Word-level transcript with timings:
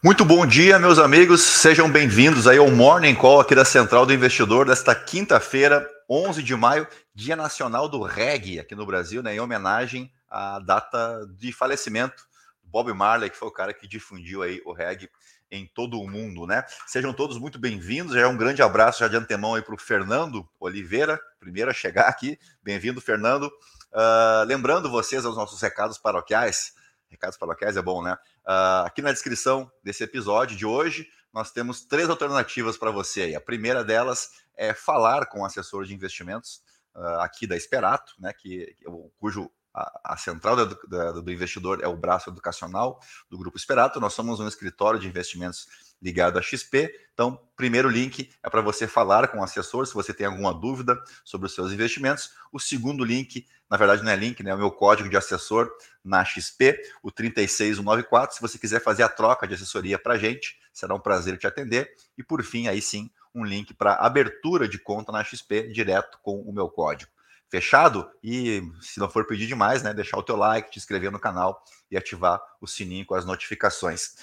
Muito 0.00 0.24
bom 0.24 0.46
dia, 0.46 0.78
meus 0.78 0.96
amigos. 0.96 1.40
Sejam 1.40 1.90
bem-vindos 1.90 2.46
aí 2.46 2.56
ao 2.56 2.70
Morning 2.70 3.16
Call 3.16 3.40
aqui 3.40 3.52
da 3.52 3.64
Central 3.64 4.06
do 4.06 4.12
Investidor 4.12 4.64
desta 4.64 4.94
quinta-feira, 4.94 5.90
11 6.08 6.40
de 6.40 6.54
maio, 6.54 6.86
Dia 7.12 7.34
Nacional 7.34 7.88
do 7.88 8.00
Reggae 8.04 8.60
aqui 8.60 8.76
no 8.76 8.86
Brasil, 8.86 9.24
né, 9.24 9.34
em 9.34 9.40
homenagem 9.40 10.08
à 10.30 10.60
data 10.60 11.26
de 11.36 11.52
falecimento 11.52 12.14
do 12.62 12.70
Bob 12.70 12.92
Marley, 12.92 13.28
que 13.28 13.36
foi 13.36 13.48
o 13.48 13.52
cara 13.52 13.74
que 13.74 13.88
difundiu 13.88 14.40
aí 14.40 14.62
o 14.64 14.72
reggae 14.72 15.10
em 15.50 15.66
todo 15.66 16.00
o 16.00 16.08
mundo, 16.08 16.46
né? 16.46 16.64
Sejam 16.86 17.12
todos 17.12 17.36
muito 17.36 17.58
bem-vindos. 17.58 18.14
Já 18.14 18.20
é 18.20 18.26
um 18.28 18.36
grande 18.36 18.62
abraço 18.62 19.00
já 19.00 19.08
de 19.08 19.16
antemão 19.16 19.56
aí 19.56 19.62
para 19.62 19.74
o 19.74 19.78
Fernando 19.78 20.48
Oliveira, 20.60 21.18
primeiro 21.40 21.72
a 21.72 21.74
chegar 21.74 22.06
aqui. 22.06 22.38
Bem-vindo, 22.62 23.00
Fernando. 23.00 23.46
Uh, 23.92 24.44
lembrando 24.46 24.88
vocês 24.88 25.24
aos 25.24 25.36
nossos 25.36 25.60
recados 25.60 25.98
paroquiais. 25.98 26.77
Recados 27.08 27.38
paroquiais 27.38 27.76
é 27.76 27.82
bom, 27.82 28.02
né? 28.02 28.14
Uh, 28.46 28.86
aqui 28.86 29.02
na 29.02 29.12
descrição 29.12 29.70
desse 29.82 30.04
episódio 30.04 30.56
de 30.56 30.66
hoje, 30.66 31.08
nós 31.32 31.50
temos 31.50 31.84
três 31.84 32.08
alternativas 32.08 32.76
para 32.76 32.90
você. 32.90 33.22
Aí. 33.22 33.34
A 33.34 33.40
primeira 33.40 33.84
delas 33.84 34.30
é 34.56 34.74
falar 34.74 35.26
com 35.26 35.40
o 35.40 35.44
assessor 35.44 35.84
de 35.84 35.94
investimentos 35.94 36.62
uh, 36.94 37.20
aqui 37.20 37.46
da 37.46 37.56
Esperato, 37.56 38.12
né, 38.18 38.32
que, 38.32 38.74
cujo 39.18 39.50
a, 39.74 40.14
a 40.14 40.16
central 40.16 40.56
do, 40.66 41.32
investidor 41.32 41.80
é 41.82 41.88
o 41.88 41.96
braço 41.96 42.30
educacional 42.30 43.00
do 43.30 43.38
Grupo 43.38 43.56
Esperato. 43.56 44.00
Nós 44.00 44.14
somos 44.14 44.40
um 44.40 44.48
escritório 44.48 44.98
de 44.98 45.06
investimentos 45.06 45.66
ligado 46.00 46.38
à 46.38 46.42
XP. 46.42 46.92
Então, 47.12 47.40
primeiro 47.56 47.88
link 47.88 48.30
é 48.42 48.48
para 48.48 48.60
você 48.60 48.86
falar 48.86 49.28
com 49.28 49.38
o 49.38 49.42
assessor 49.42 49.86
se 49.86 49.94
você 49.94 50.14
tem 50.14 50.26
alguma 50.26 50.54
dúvida 50.54 50.96
sobre 51.24 51.46
os 51.46 51.54
seus 51.54 51.72
investimentos. 51.72 52.30
O 52.52 52.60
segundo 52.60 53.04
link, 53.04 53.46
na 53.68 53.76
verdade 53.76 54.02
não 54.02 54.12
é 54.12 54.16
link, 54.16 54.42
né? 54.42 54.50
É 54.50 54.54
o 54.54 54.58
meu 54.58 54.70
código 54.70 55.08
de 55.08 55.16
assessor 55.16 55.70
na 56.04 56.24
XP, 56.24 56.80
o 57.02 57.10
36194. 57.10 58.36
Se 58.36 58.40
você 58.40 58.58
quiser 58.58 58.80
fazer 58.82 59.02
a 59.02 59.08
troca 59.08 59.46
de 59.46 59.54
assessoria 59.54 59.98
para 59.98 60.14
a 60.14 60.18
gente, 60.18 60.58
será 60.72 60.94
um 60.94 61.00
prazer 61.00 61.36
te 61.36 61.46
atender. 61.46 61.90
E 62.16 62.22
por 62.22 62.42
fim, 62.42 62.68
aí 62.68 62.80
sim, 62.80 63.10
um 63.34 63.44
link 63.44 63.74
para 63.74 63.94
abertura 63.94 64.68
de 64.68 64.78
conta 64.78 65.12
na 65.12 65.24
XP 65.24 65.68
direto 65.68 66.18
com 66.22 66.40
o 66.40 66.52
meu 66.52 66.68
código. 66.68 67.10
Fechado? 67.50 68.08
E 68.22 68.62
se 68.80 69.00
não 69.00 69.08
for 69.08 69.26
pedir 69.26 69.46
demais, 69.46 69.82
né, 69.82 69.94
deixar 69.94 70.18
o 70.18 70.22
teu 70.22 70.36
like, 70.36 70.70
te 70.70 70.78
inscrever 70.78 71.10
no 71.10 71.18
canal 71.18 71.64
e 71.90 71.96
ativar 71.96 72.40
o 72.60 72.66
sininho 72.66 73.06
com 73.06 73.14
as 73.14 73.24
notificações. 73.24 74.16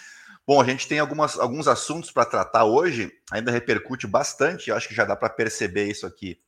Bom, 0.47 0.61
a 0.61 0.63
gente 0.63 0.87
tem 0.87 0.99
algumas, 0.99 1.39
alguns 1.39 1.67
assuntos 1.67 2.11
para 2.11 2.23
tratar 2.23 2.65
hoje, 2.65 3.11
ainda 3.31 3.51
repercute 3.51 4.05
bastante, 4.05 4.71
acho 4.71 4.87
que 4.87 4.93
já 4.93 5.03
dá 5.03 5.15
para 5.15 5.27
perceber 5.27 5.85
isso 5.85 6.05
aqui 6.05 6.39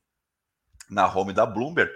na 0.88 1.12
home 1.12 1.32
da 1.32 1.44
Bloomberg, 1.44 1.90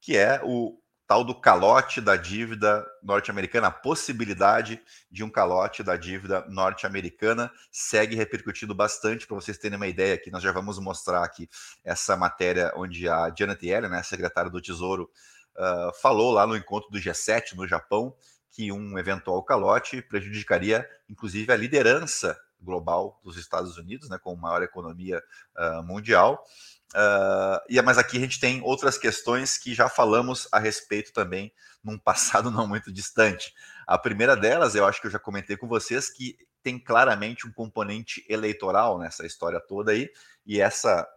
que 0.00 0.16
é 0.16 0.40
o 0.42 0.76
tal 1.06 1.22
do 1.22 1.40
calote 1.40 2.00
da 2.00 2.16
dívida 2.16 2.84
norte-americana, 3.04 3.68
a 3.68 3.70
possibilidade 3.70 4.82
de 5.08 5.22
um 5.22 5.30
calote 5.30 5.82
da 5.84 5.96
dívida 5.96 6.44
norte-americana 6.48 7.52
segue 7.70 8.16
repercutindo 8.16 8.74
bastante, 8.74 9.24
para 9.24 9.36
vocês 9.36 9.56
terem 9.56 9.76
uma 9.76 9.86
ideia 9.86 10.14
aqui, 10.14 10.32
nós 10.32 10.42
já 10.42 10.50
vamos 10.50 10.76
mostrar 10.80 11.22
aqui 11.22 11.48
essa 11.84 12.16
matéria 12.16 12.72
onde 12.74 13.08
a 13.08 13.32
Janet 13.36 13.64
Yellen, 13.64 13.90
né, 13.90 14.02
secretária 14.02 14.50
do 14.50 14.60
Tesouro, 14.60 15.08
uh, 15.56 15.94
falou 16.02 16.32
lá 16.32 16.46
no 16.48 16.56
encontro 16.56 16.90
do 16.90 16.98
G7 16.98 17.54
no 17.54 17.66
Japão, 17.66 18.12
que 18.58 18.72
um 18.72 18.98
eventual 18.98 19.40
calote 19.44 20.02
prejudicaria, 20.02 20.84
inclusive, 21.08 21.52
a 21.52 21.56
liderança 21.56 22.36
global 22.60 23.20
dos 23.22 23.36
Estados 23.36 23.78
Unidos, 23.78 24.08
né, 24.08 24.18
com 24.18 24.34
maior 24.34 24.64
economia 24.64 25.22
uh, 25.56 25.80
mundial. 25.84 26.44
Uh, 26.92 27.62
e 27.68 27.80
mas 27.80 27.98
aqui 27.98 28.16
a 28.16 28.20
gente 28.20 28.40
tem 28.40 28.60
outras 28.62 28.98
questões 28.98 29.56
que 29.56 29.72
já 29.74 29.88
falamos 29.88 30.48
a 30.50 30.58
respeito 30.58 31.12
também 31.12 31.52
num 31.84 31.96
passado 32.02 32.50
não 32.50 32.66
muito 32.66 32.92
distante. 32.92 33.54
A 33.86 33.96
primeira 33.96 34.36
delas, 34.36 34.74
eu 34.74 34.84
acho 34.84 35.00
que 35.00 35.06
eu 35.06 35.12
já 35.12 35.20
comentei 35.20 35.56
com 35.56 35.68
vocês 35.68 36.10
que 36.10 36.36
tem 36.60 36.80
claramente 36.80 37.46
um 37.46 37.52
componente 37.52 38.26
eleitoral 38.28 38.98
nessa 38.98 39.24
história 39.24 39.60
toda 39.60 39.92
aí, 39.92 40.10
e 40.44 40.60
essa 40.60 41.08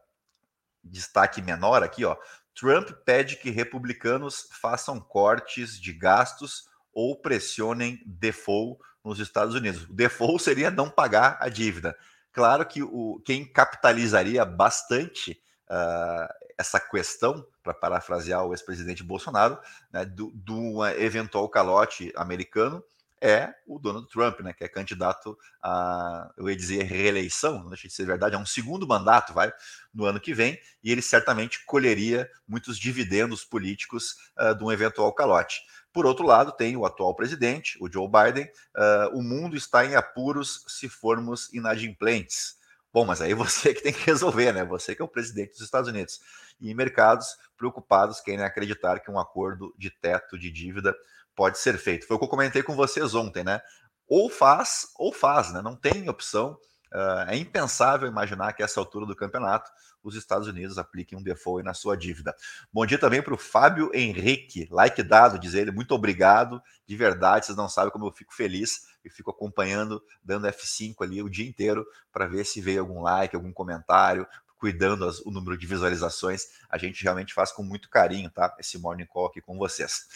destaque 0.84 1.42
menor 1.42 1.82
aqui, 1.82 2.06
ó. 2.06 2.16
Trump 2.54 2.92
pede 3.04 3.38
que 3.38 3.50
republicanos 3.50 4.48
façam 4.52 5.00
cortes 5.00 5.80
de 5.80 5.92
gastos 5.92 6.70
ou 6.94 7.16
pressionem 7.16 8.02
default 8.06 8.80
nos 9.04 9.20
Estados 9.20 9.56
Unidos. 9.56 9.84
O 9.84 9.94
default 9.94 10.42
seria 10.44 10.72
não 10.72 10.90
pagar 10.90 11.38
a 11.40 11.50
dívida. 11.50 11.98
Claro 12.32 12.66
que 12.66 12.82
o, 12.82 13.22
quem 13.26 13.46
capitalizaria 13.46 14.46
bastante 14.46 15.42
uh, 15.70 16.34
essa 16.58 16.80
questão, 16.80 17.46
para 17.64 17.74
parafrasear 17.74 18.46
o 18.46 18.54
ex-presidente 18.54 19.04
Bolsonaro, 19.04 19.60
né, 19.92 20.06
do, 20.06 20.32
do 20.34 20.86
eventual 20.86 21.48
calote 21.50 22.12
americano, 22.16 22.84
é 23.22 23.54
o 23.68 23.78
Donald 23.78 24.08
Trump, 24.10 24.40
né, 24.40 24.52
que 24.52 24.64
é 24.64 24.68
candidato 24.68 25.38
a, 25.62 26.32
eu 26.36 26.50
ia 26.50 26.56
dizer, 26.56 26.84
reeleição, 26.84 27.60
não 27.60 27.70
deixa 27.70 27.88
de 27.88 27.94
ser 27.94 28.06
verdade, 28.06 28.36
é 28.36 28.38
um 28.38 28.46
segundo 28.46 28.88
mandato, 28.88 29.32
vai, 29.32 29.54
no 29.94 30.06
ano 30.06 30.20
que 30.20 30.34
vem, 30.34 30.60
e 30.84 30.92
ele 30.92 31.04
certamente 31.04 31.64
colheria 31.66 32.28
muitos 32.48 32.80
dividendos 32.80 33.46
políticos 33.46 34.16
uh, 34.40 34.56
de 34.56 34.64
um 34.64 34.72
eventual 34.72 35.14
calote. 35.14 35.62
Por 35.94 36.06
outro 36.06 36.26
lado, 36.26 36.52
tem 36.54 36.78
o 36.78 36.86
atual 36.86 37.14
presidente, 37.14 37.78
o 37.82 37.92
Joe 37.92 38.08
Biden. 38.08 38.46
Uh, 38.76 39.18
o 39.18 39.22
mundo 39.22 39.56
está 39.58 39.86
em 39.86 39.96
apuros 39.96 40.64
se 40.68 40.88
formos 40.88 41.52
inadimplentes. 41.54 42.56
Bom, 42.94 43.06
mas 43.06 43.22
aí 43.22 43.34
você 43.36 43.74
que 43.74 43.84
tem 43.84 43.94
que 43.94 44.06
resolver, 44.06 44.54
né? 44.54 44.64
Você 44.64 44.96
que 44.96 45.02
é 45.02 45.06
o 45.06 45.08
presidente 45.08 45.52
dos 45.52 45.62
Estados 45.62 45.90
Unidos. 45.90 46.20
E 46.60 46.74
mercados 46.74 47.36
preocupados 47.58 48.22
querem 48.22 48.44
acreditar 48.44 49.00
que 49.00 49.12
um 49.12 49.20
acordo 49.20 49.74
de 49.78 49.90
teto 49.90 50.38
de 50.38 50.50
dívida 50.50 50.96
pode 51.36 51.58
ser 51.58 51.78
feito. 51.78 52.08
Foi 52.08 52.16
o 52.16 52.20
que 52.20 52.26
eu 52.26 52.30
comentei 52.30 52.64
com 52.64 52.76
vocês 52.76 53.14
ontem, 53.14 53.44
né? 53.44 53.62
Ou 54.08 54.30
faz, 54.30 54.88
ou 54.98 55.14
faz, 55.14 55.52
né? 55.54 55.62
Não 55.62 55.76
tem 55.76 56.10
opção. 56.10 56.58
Uh, 56.94 57.30
é 57.30 57.38
impensável 57.38 58.08
imaginar 58.08 58.54
que 58.54 58.62
essa 58.64 58.80
altura 58.80 59.06
do 59.06 59.16
campeonato 59.16 59.72
os 60.04 60.16
Estados 60.16 60.48
Unidos 60.48 60.78
apliquem 60.78 61.18
um 61.18 61.24
default 61.24 61.64
na 61.64 61.74
sua 61.74 61.96
dívida. 61.96 62.36
Bom 62.72 62.86
dia 62.86 62.98
também 62.98 63.22
para 63.22 63.34
o 63.34 63.38
Fábio 63.38 63.92
Henrique, 63.94 64.68
like 64.72 65.02
dado, 65.04 65.40
diz 65.40 65.54
ele, 65.54 65.72
muito 65.72 65.94
obrigado, 65.94 66.62
de 66.86 66.96
verdade, 66.96 67.46
vocês 67.46 67.58
não 67.58 67.70
sabem 67.70 67.92
como 67.92 68.06
eu 68.06 68.12
fico 68.12 68.34
feliz, 68.34 68.92
e 69.04 69.10
fico 69.10 69.32
acompanhando, 69.32 70.04
dando 70.24 70.48
F5 70.48 70.96
ali 71.02 71.22
o 71.22 71.30
dia 71.30 71.48
inteiro 71.48 71.86
para 72.12 72.28
ver 72.28 72.46
se 72.46 72.62
veio 72.62 72.82
algum 72.82 73.02
like, 73.02 73.36
algum 73.36 73.52
comentário, 73.52 74.28
cuidando 74.58 75.06
as, 75.06 75.20
o 75.22 75.32
número 75.32 75.58
de 75.58 75.66
visualizações, 75.66 76.46
a 76.70 76.78
gente 76.78 77.04
realmente 77.04 77.34
faz 77.34 77.52
com 77.52 77.64
muito 77.64 77.90
carinho, 77.90 78.30
tá? 78.30 78.56
Esse 78.60 78.78
Morning 78.78 79.08
Call 79.08 79.26
aqui 79.26 79.42
com 79.42 79.58
vocês. 79.58 80.08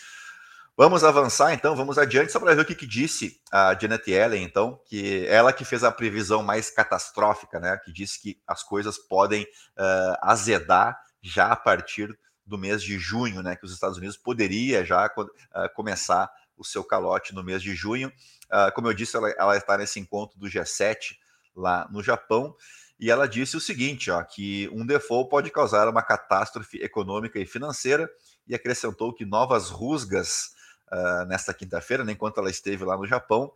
Vamos 0.78 1.06
avançar 1.06 1.54
então, 1.54 1.74
vamos 1.74 1.98
adiante, 1.98 2.34
só 2.34 2.40
para 2.40 2.54
ver 2.54 2.64
o 2.64 2.66
que, 2.66 2.76
que, 2.76 2.86
disse 2.86 3.40
a 3.50 3.74
Janet 3.80 4.12
Yellen, 4.12 4.44
então, 4.44 4.78
que 4.86 5.26
ela 5.28 5.54
que 5.54 5.64
fez 5.64 5.86
a 5.86 5.92
previsão 5.92 6.44
mais 6.44 6.70
catastrófica, 6.70 7.62
né? 7.62 7.78
Que 7.78 7.94
disse 7.94 8.22
que 8.22 8.42
as 8.46 8.62
coisas 8.62 8.98
podem 8.98 9.44
uh, 9.44 10.18
azedar 10.22 11.00
já 11.22 11.48
a 11.48 11.56
partir 11.56 12.14
do 12.46 12.58
mês 12.58 12.84
de 12.84 13.00
junho, 13.00 13.42
né? 13.42 13.56
Que 13.56 13.64
os 13.64 13.72
Estados 13.72 13.98
Unidos 13.98 14.18
poderia 14.18 14.84
já 14.84 15.06
uh, 15.06 15.30
começar 15.74 16.30
o 16.58 16.66
seu 16.66 16.84
calote 16.84 17.34
no 17.34 17.42
mês 17.42 17.62
de 17.62 17.74
junho. 17.74 18.10
Uh, 18.52 18.70
como 18.76 18.90
eu 18.90 18.94
disse, 18.94 19.16
ela, 19.16 19.30
ela 19.38 19.56
está 19.56 19.78
nesse 19.78 19.98
encontro 20.02 20.38
do 20.38 20.48
G7 20.48 21.16
lá 21.56 21.88
no 21.90 22.04
Japão. 22.04 22.54
E 23.00 23.10
ela 23.10 23.30
disse 23.30 23.56
o 23.56 23.62
seguinte, 23.62 24.12
ó, 24.12 24.22
que 24.24 24.70
um 24.74 24.86
default 24.86 25.30
pode 25.30 25.50
causar 25.52 25.88
uma 25.88 26.04
catástrofe 26.04 26.84
econômica 26.84 27.40
e 27.40 27.46
financeira, 27.46 28.10
e 28.48 28.54
acrescentou 28.54 29.14
que 29.14 29.26
novas 29.26 29.70
rusgas 29.70 30.55
uh, 30.96 31.26
nesta 31.26 31.54
quinta-feira, 31.54 32.04
né, 32.04 32.14
enquanto 32.14 32.40
ela 32.40 32.50
esteve 32.50 32.84
lá 32.84 32.98
no 32.98 33.06
Japão, 33.06 33.52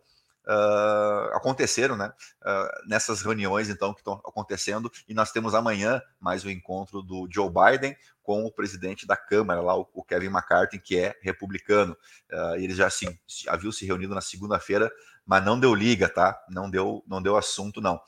uh, 0.46 1.36
aconteceram, 1.36 1.96
né? 1.96 2.12
Uh, 2.42 2.88
nessas 2.88 3.22
reuniões, 3.22 3.68
então, 3.68 3.92
que 3.92 4.00
estão 4.00 4.14
acontecendo, 4.26 4.90
e 5.08 5.14
nós 5.14 5.32
temos 5.32 5.54
amanhã 5.54 6.02
mais 6.20 6.44
o 6.44 6.48
um 6.48 6.50
encontro 6.50 7.02
do 7.02 7.28
Joe 7.30 7.50
Biden 7.50 7.96
com 8.22 8.44
o 8.44 8.52
presidente 8.52 9.06
da 9.06 9.16
Câmara, 9.16 9.60
lá, 9.60 9.74
o, 9.76 10.04
Kevin 10.04 10.26
McCarthy, 10.26 10.78
que 10.78 10.98
é 10.98 11.16
republicano. 11.22 11.96
Uh, 12.30 12.56
eles 12.56 12.76
já 12.76 12.86
assim, 12.86 13.18
haviam 13.48 13.72
se 13.72 13.84
reunido 13.86 14.14
na 14.14 14.20
segunda-feira, 14.20 14.90
mas 15.26 15.44
não 15.44 15.58
deu 15.58 15.74
liga, 15.74 16.08
tá? 16.08 16.40
Não 16.48 16.70
deu, 16.70 17.02
não 17.06 17.22
deu 17.22 17.36
assunto, 17.36 17.80
não. 17.80 18.00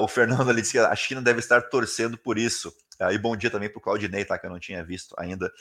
O 0.00 0.08
Fernando 0.08 0.48
ali 0.48 0.62
disse 0.62 0.72
que 0.72 0.78
a 0.78 0.94
China 0.96 1.20
deve 1.20 1.38
estar 1.40 1.60
torcendo 1.68 2.16
por 2.16 2.38
isso. 2.38 2.72
E 3.10 3.18
bom 3.18 3.36
dia 3.36 3.50
também 3.50 3.68
para 3.68 3.78
o 3.78 3.82
Claudinei, 3.82 4.24
tá? 4.24 4.38
Que 4.38 4.46
eu 4.46 4.50
não 4.50 4.58
tinha 4.58 4.82
visto 4.82 5.14
ainda. 5.18 5.52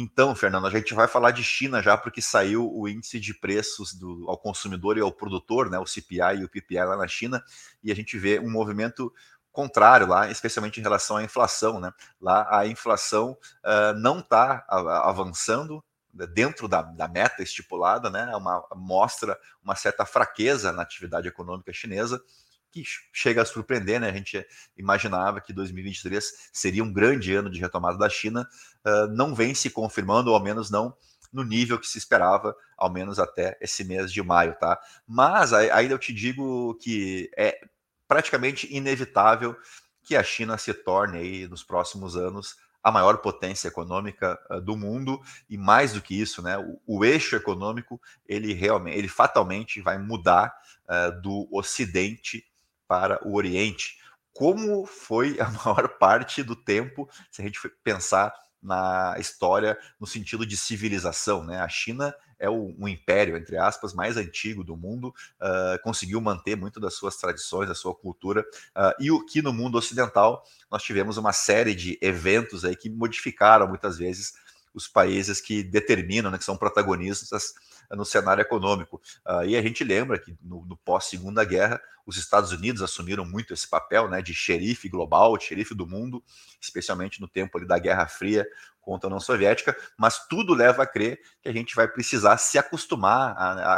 Então, 0.00 0.32
Fernando, 0.32 0.64
a 0.68 0.70
gente 0.70 0.94
vai 0.94 1.08
falar 1.08 1.32
de 1.32 1.42
China 1.42 1.82
já, 1.82 1.96
porque 1.98 2.22
saiu 2.22 2.72
o 2.72 2.88
índice 2.88 3.18
de 3.18 3.34
preços 3.34 3.92
do, 3.92 4.26
ao 4.28 4.38
consumidor 4.38 4.96
e 4.96 5.00
ao 5.00 5.10
produtor, 5.10 5.68
né, 5.68 5.76
o 5.76 5.86
CPI 5.86 6.38
e 6.38 6.44
o 6.44 6.48
PPI 6.48 6.84
lá 6.84 6.96
na 6.96 7.08
China, 7.08 7.42
e 7.82 7.90
a 7.90 7.94
gente 7.96 8.16
vê 8.16 8.38
um 8.38 8.48
movimento 8.48 9.12
contrário 9.50 10.06
lá, 10.06 10.30
especialmente 10.30 10.78
em 10.78 10.84
relação 10.84 11.16
à 11.16 11.24
inflação. 11.24 11.80
Né? 11.80 11.92
Lá 12.20 12.46
a 12.48 12.64
inflação 12.64 13.32
uh, 13.64 13.92
não 13.98 14.20
está 14.20 14.64
avançando 15.02 15.82
né, 16.14 16.28
dentro 16.28 16.68
da, 16.68 16.80
da, 16.80 17.08
meta 17.08 17.42
estipulada, 17.42 18.08
né? 18.08 18.30
É 18.32 18.36
uma, 18.36 18.64
mostra 18.76 19.36
uma 19.60 19.74
certa 19.74 20.06
fraqueza 20.06 20.70
na 20.70 20.82
atividade 20.82 21.26
econômica 21.26 21.72
chinesa 21.72 22.22
que 22.70 22.82
chega 23.12 23.42
a 23.42 23.44
surpreender, 23.44 24.00
né? 24.00 24.08
A 24.08 24.12
gente 24.12 24.44
imaginava 24.76 25.40
que 25.40 25.52
2023 25.52 26.50
seria 26.52 26.84
um 26.84 26.92
grande 26.92 27.34
ano 27.34 27.50
de 27.50 27.60
retomada 27.60 27.98
da 27.98 28.08
China, 28.08 28.48
uh, 28.84 29.06
não 29.14 29.34
vem 29.34 29.54
se 29.54 29.70
confirmando, 29.70 30.30
ou 30.30 30.36
ao 30.36 30.42
menos 30.42 30.70
não 30.70 30.94
no 31.32 31.44
nível 31.44 31.78
que 31.78 31.86
se 31.86 31.98
esperava, 31.98 32.56
ao 32.76 32.90
menos 32.90 33.18
até 33.18 33.56
esse 33.60 33.84
mês 33.84 34.12
de 34.12 34.22
maio, 34.22 34.54
tá? 34.58 34.80
Mas 35.06 35.52
ainda 35.52 35.94
eu 35.94 35.98
te 35.98 36.12
digo 36.12 36.74
que 36.76 37.30
é 37.36 37.60
praticamente 38.06 38.66
inevitável 38.74 39.54
que 40.02 40.16
a 40.16 40.22
China 40.22 40.56
se 40.56 40.72
torne 40.72 41.18
aí 41.18 41.46
nos 41.46 41.62
próximos 41.62 42.16
anos 42.16 42.56
a 42.82 42.90
maior 42.90 43.18
potência 43.18 43.68
econômica 43.68 44.38
do 44.64 44.76
mundo 44.76 45.20
e 45.50 45.58
mais 45.58 45.92
do 45.92 46.00
que 46.00 46.18
isso, 46.18 46.40
né, 46.40 46.56
o, 46.56 46.80
o, 46.86 47.04
eixo 47.04 47.36
econômico 47.36 48.00
ele 48.26 48.54
realmente, 48.54 48.96
ele 48.96 49.08
fatalmente 49.08 49.80
vai 49.82 49.98
mudar 49.98 50.54
uh, 50.88 51.20
do 51.20 51.48
Ocidente 51.52 52.46
para 52.88 53.20
o 53.26 53.36
Oriente, 53.36 53.98
como 54.32 54.86
foi 54.86 55.38
a 55.38 55.50
maior 55.64 55.98
parte 55.98 56.42
do 56.42 56.56
tempo, 56.56 57.08
se 57.30 57.42
a 57.42 57.44
gente 57.44 57.60
pensar 57.84 58.32
na 58.60 59.14
história 59.18 59.78
no 60.00 60.06
sentido 60.06 60.44
de 60.44 60.56
civilização. 60.56 61.44
Né? 61.44 61.60
A 61.60 61.68
China 61.68 62.14
é 62.38 62.48
o, 62.48 62.74
um 62.78 62.88
império, 62.88 63.36
entre 63.36 63.56
aspas, 63.56 63.92
mais 63.92 64.16
antigo 64.16 64.62
do 64.64 64.76
mundo, 64.76 65.08
uh, 65.08 65.82
conseguiu 65.82 66.20
manter 66.20 66.56
muito 66.56 66.80
das 66.80 66.94
suas 66.94 67.16
tradições, 67.16 67.68
da 67.68 67.74
sua 67.74 67.94
cultura, 67.94 68.42
uh, 68.76 68.94
e 69.00 69.10
o 69.10 69.24
que 69.24 69.42
no 69.42 69.52
mundo 69.52 69.76
ocidental 69.76 70.44
nós 70.70 70.82
tivemos 70.82 71.16
uma 71.16 71.32
série 71.32 71.74
de 71.74 71.98
eventos 72.00 72.64
aí 72.64 72.76
que 72.76 72.90
modificaram 72.90 73.66
muitas 73.66 73.98
vezes 73.98 74.34
os 74.72 74.86
países 74.86 75.40
que 75.40 75.62
determinam, 75.62 76.30
né, 76.30 76.38
que 76.38 76.44
são 76.44 76.56
protagonistas 76.56 77.54
no 77.96 78.04
cenário 78.04 78.42
econômico. 78.42 79.00
Uh, 79.26 79.44
e 79.44 79.56
a 79.56 79.62
gente 79.62 79.82
lembra 79.84 80.18
que 80.18 80.36
no, 80.42 80.64
no 80.66 80.76
pós-segunda 80.76 81.44
guerra, 81.44 81.80
os 82.06 82.16
Estados 82.16 82.52
Unidos 82.52 82.82
assumiram 82.82 83.24
muito 83.24 83.52
esse 83.52 83.68
papel 83.68 84.08
né, 84.08 84.22
de 84.22 84.34
xerife 84.34 84.88
global, 84.88 85.36
de 85.36 85.44
xerife 85.44 85.74
do 85.74 85.86
mundo, 85.86 86.22
especialmente 86.60 87.20
no 87.20 87.28
tempo 87.28 87.58
ali 87.58 87.66
da 87.66 87.78
Guerra 87.78 88.06
Fria 88.06 88.46
contra 88.80 89.06
a 89.06 89.08
União 89.08 89.20
Soviética, 89.20 89.76
mas 89.98 90.26
tudo 90.26 90.54
leva 90.54 90.82
a 90.82 90.86
crer 90.86 91.20
que 91.42 91.48
a 91.48 91.52
gente 91.52 91.74
vai 91.76 91.86
precisar 91.86 92.38
se 92.38 92.58
acostumar 92.58 93.34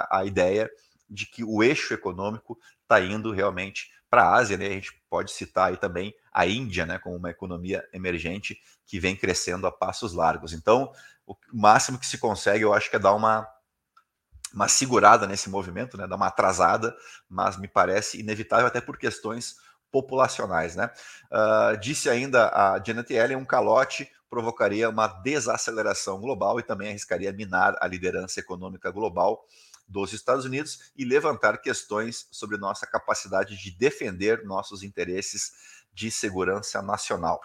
à, 0.09 0.25
ideia 0.25 0.71
de 1.09 1.27
que 1.27 1.43
o 1.43 1.65
eixo 1.65 1.93
econômico 1.93 2.57
está 2.83 3.01
indo 3.01 3.33
realmente 3.33 3.91
para 4.09 4.23
a 4.23 4.35
Ásia, 4.37 4.57
né? 4.57 4.67
A 4.67 4.71
gente 4.71 4.93
pode 5.11 5.33
citar 5.33 5.69
aí 5.69 5.77
também 5.77 6.15
a 6.33 6.47
Índia, 6.47 6.87
né, 6.87 6.99
como 6.99 7.17
uma 7.17 7.31
economia 7.31 7.85
emergente 7.93 8.61
que 8.87 9.01
vem 9.01 9.17
crescendo 9.17 9.67
a 9.67 9.73
passos 9.73 10.13
largos. 10.13 10.53
Então, 10.53 10.93
o 11.27 11.37
máximo 11.53 11.99
que 11.99 12.07
se 12.07 12.19
consegue, 12.19 12.63
eu 12.63 12.73
acho 12.73 12.89
que 12.89 12.97
é 12.97 12.99
dar 13.01 13.15
uma 13.15 13.47
uma 14.53 14.69
segurada 14.69 15.27
nesse 15.27 15.49
movimento, 15.49 15.97
né, 15.97 16.07
dar 16.07 16.17
uma 16.17 16.27
atrasada, 16.27 16.97
mas 17.29 17.57
me 17.57 17.69
parece 17.69 18.21
inevitável 18.21 18.67
até 18.67 18.81
por 18.81 18.97
questões 18.97 19.57
populacionais. 19.91 20.77
Né? 20.77 20.91
Uh, 21.31 21.77
disse 21.79 22.09
ainda 22.09 22.49
a 22.49 22.83
Janet 22.85 23.13
Yellen, 23.13 23.37
um 23.37 23.45
calote 23.45 24.11
provocaria 24.29 24.89
uma 24.89 25.09
desaceleração 25.09 26.21
global 26.21 26.61
e 26.61 26.63
também 26.63 26.91
arriscaria 26.91 27.33
minar 27.33 27.77
a 27.81 27.87
liderança 27.87 28.39
econômica 28.39 28.91
global 28.91 29.45
dos 29.89 30.13
Estados 30.13 30.45
Unidos 30.45 30.93
e 30.97 31.05
levantar 31.05 31.59
questões 31.59 32.29
sobre 32.31 32.57
nossa 32.57 32.87
capacidade 32.87 33.57
de 33.57 33.73
defender 33.73 34.45
nossos 34.45 34.85
interesses 34.85 35.53
de 35.93 36.11
segurança 36.13 36.81
nacional. 36.81 37.41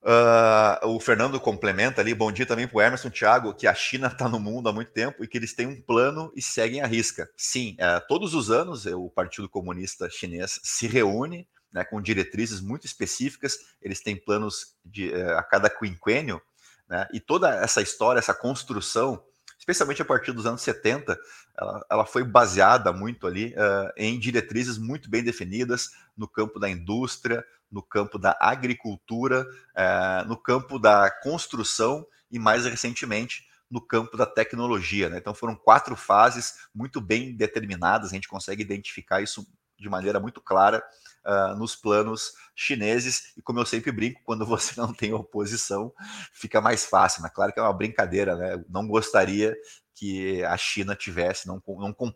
Uh, 0.00 0.86
o 0.86 1.00
Fernando 1.00 1.40
complementa 1.40 2.00
ali, 2.00 2.14
bom 2.14 2.30
dia 2.30 2.46
também 2.46 2.68
para 2.68 2.76
o 2.76 2.80
Emerson 2.80 3.10
Thiago, 3.10 3.52
que 3.52 3.66
a 3.66 3.74
China 3.74 4.06
está 4.06 4.28
no 4.28 4.38
mundo 4.38 4.68
há 4.68 4.72
muito 4.72 4.92
tempo 4.92 5.24
e 5.24 5.28
que 5.28 5.36
eles 5.36 5.52
têm 5.52 5.66
um 5.66 5.80
plano 5.80 6.32
e 6.36 6.42
seguem 6.42 6.80
a 6.80 6.86
risca. 6.86 7.28
Sim, 7.36 7.76
uh, 7.80 8.06
todos 8.06 8.32
os 8.32 8.50
anos 8.50 8.86
o 8.86 9.10
Partido 9.10 9.48
Comunista 9.48 10.08
Chinês 10.08 10.60
se 10.62 10.86
reúne 10.86 11.48
né, 11.72 11.84
com 11.84 12.00
diretrizes 12.00 12.60
muito 12.60 12.86
específicas, 12.86 13.58
eles 13.82 14.00
têm 14.00 14.16
planos 14.16 14.76
de, 14.84 15.08
uh, 15.10 15.36
a 15.36 15.42
cada 15.42 15.68
quinquênio, 15.68 16.40
né, 16.88 17.06
e 17.12 17.18
toda 17.18 17.50
essa 17.56 17.82
história, 17.82 18.20
essa 18.20 18.32
construção, 18.32 19.22
especialmente 19.58 20.00
a 20.00 20.04
partir 20.04 20.30
dos 20.32 20.46
anos 20.46 20.62
70, 20.62 21.18
ela, 21.58 21.86
ela 21.90 22.06
foi 22.06 22.22
baseada 22.22 22.92
muito 22.92 23.26
ali 23.26 23.52
em 23.96 24.18
diretrizes 24.18 24.78
muito 24.78 25.10
bem 25.10 25.22
definidas 25.22 25.90
no 26.16 26.28
campo 26.28 26.60
da 26.60 26.70
indústria, 26.70 27.44
no 27.70 27.82
campo 27.82 28.18
da 28.18 28.36
agricultura, 28.40 29.46
é, 29.76 30.24
no 30.24 30.36
campo 30.36 30.78
da 30.78 31.10
construção 31.22 32.06
e, 32.30 32.38
mais 32.38 32.64
recentemente, 32.64 33.46
no 33.70 33.80
campo 33.80 34.16
da 34.16 34.26
tecnologia. 34.26 35.08
Né? 35.08 35.18
Então, 35.18 35.34
foram 35.34 35.54
quatro 35.54 35.94
fases 35.94 36.54
muito 36.74 37.00
bem 37.00 37.36
determinadas, 37.36 38.10
a 38.10 38.14
gente 38.14 38.28
consegue 38.28 38.62
identificar 38.62 39.20
isso 39.20 39.46
de 39.78 39.88
maneira 39.88 40.18
muito 40.18 40.40
clara 40.40 40.82
uh, 41.24 41.56
nos 41.56 41.76
planos 41.76 42.32
chineses. 42.54 43.32
E 43.36 43.42
como 43.42 43.60
eu 43.60 43.66
sempre 43.66 43.92
brinco, 43.92 44.20
quando 44.24 44.44
você 44.46 44.78
não 44.80 44.92
tem 44.92 45.12
oposição, 45.12 45.92
fica 46.32 46.60
mais 46.60 46.84
fácil. 46.84 47.22
Mas 47.22 47.32
claro 47.32 47.52
que 47.52 47.60
é 47.60 47.62
uma 47.62 47.72
brincadeira, 47.72 48.36
né? 48.36 48.64
Não 48.68 48.88
gostaria 48.88 49.54
que 49.94 50.42
a 50.44 50.56
China 50.56 50.94
tivesse, 50.94 51.46
não, 51.46 51.62
não 51.66 51.92
com 51.92 52.12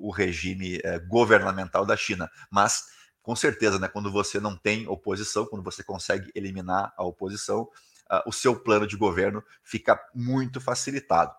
o 0.00 0.10
regime 0.10 0.76
uh, 0.78 1.08
governamental 1.08 1.84
da 1.84 1.96
China, 1.96 2.30
mas 2.50 2.84
com 3.24 3.34
certeza, 3.34 3.78
né, 3.78 3.88
quando 3.88 4.12
você 4.12 4.38
não 4.38 4.54
tem 4.54 4.86
oposição, 4.86 5.46
quando 5.46 5.62
você 5.62 5.82
consegue 5.82 6.30
eliminar 6.34 6.92
a 6.94 7.02
oposição, 7.02 7.62
uh, 7.62 8.20
o 8.26 8.32
seu 8.32 8.54
plano 8.54 8.86
de 8.86 8.98
governo 8.98 9.42
fica 9.62 9.98
muito 10.14 10.60
facilitado. 10.60 11.34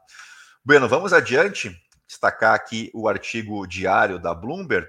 Bueno, 0.63 0.89
vamos 0.89 1.13
adiante, 1.13 1.79
destacar 2.07 2.55
aqui 2.55 2.89
o 2.91 3.07
artigo 3.07 3.67
diário 3.67 4.17
da 4.17 4.33
Bloomberg. 4.33 4.87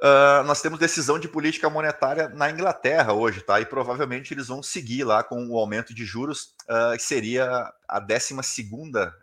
Uh, 0.00 0.44
nós 0.44 0.62
temos 0.62 0.78
decisão 0.78 1.18
de 1.18 1.26
política 1.26 1.68
monetária 1.68 2.28
na 2.28 2.48
Inglaterra 2.48 3.12
hoje, 3.12 3.40
tá? 3.40 3.60
E 3.60 3.66
provavelmente 3.66 4.32
eles 4.32 4.46
vão 4.46 4.62
seguir 4.62 5.02
lá 5.02 5.24
com 5.24 5.48
o 5.48 5.58
aumento 5.58 5.92
de 5.92 6.04
juros, 6.04 6.54
uh, 6.70 6.96
que 6.96 7.02
seria 7.02 7.68
a 7.88 7.98
12 7.98 8.36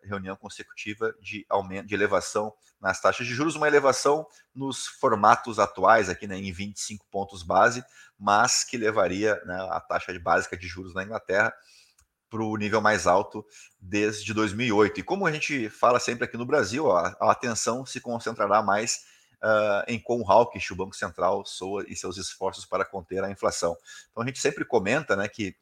reunião 0.03 0.35
consecutiva 0.35 1.15
de 1.21 1.45
aumento, 1.49 1.87
de 1.87 1.95
elevação 1.95 2.53
nas 2.81 2.99
taxas 2.99 3.25
de 3.25 3.33
juros, 3.33 3.55
uma 3.55 3.69
elevação 3.69 4.27
nos 4.53 4.85
formatos 4.85 5.59
atuais, 5.59 6.09
aqui 6.09 6.27
né, 6.27 6.35
em 6.35 6.51
25 6.51 7.05
pontos 7.09 7.41
base, 7.41 7.81
mas 8.19 8.65
que 8.65 8.75
levaria 8.77 9.41
né, 9.45 9.55
a 9.71 9.79
taxa 9.79 10.17
básica 10.19 10.57
de 10.57 10.67
juros 10.67 10.93
na 10.93 11.03
Inglaterra 11.03 11.53
para 12.29 12.43
o 12.43 12.57
nível 12.57 12.81
mais 12.81 13.07
alto 13.07 13.45
desde 13.79 14.33
2008. 14.33 14.99
E 14.99 15.03
como 15.03 15.25
a 15.25 15.31
gente 15.31 15.69
fala 15.69 16.01
sempre 16.01 16.25
aqui 16.25 16.35
no 16.35 16.45
Brasil, 16.45 16.91
a, 16.91 17.15
a 17.17 17.31
atenção 17.31 17.85
se 17.85 18.01
concentrará 18.01 18.61
mais 18.61 19.14
uh, 19.43 19.83
em 19.87 19.99
quão 19.99 20.29
hawkish 20.29 20.71
o 20.71 20.75
Banco 20.75 20.95
Central 20.95 21.45
soa 21.45 21.83
em 21.87 21.95
seus 21.95 22.17
esforços 22.17 22.65
para 22.65 22.85
conter 22.85 23.23
a 23.23 23.31
inflação. 23.31 23.75
Então 24.11 24.23
a 24.23 24.25
gente 24.25 24.39
sempre 24.39 24.65
comenta 24.65 25.15
né, 25.15 25.27
que 25.27 25.55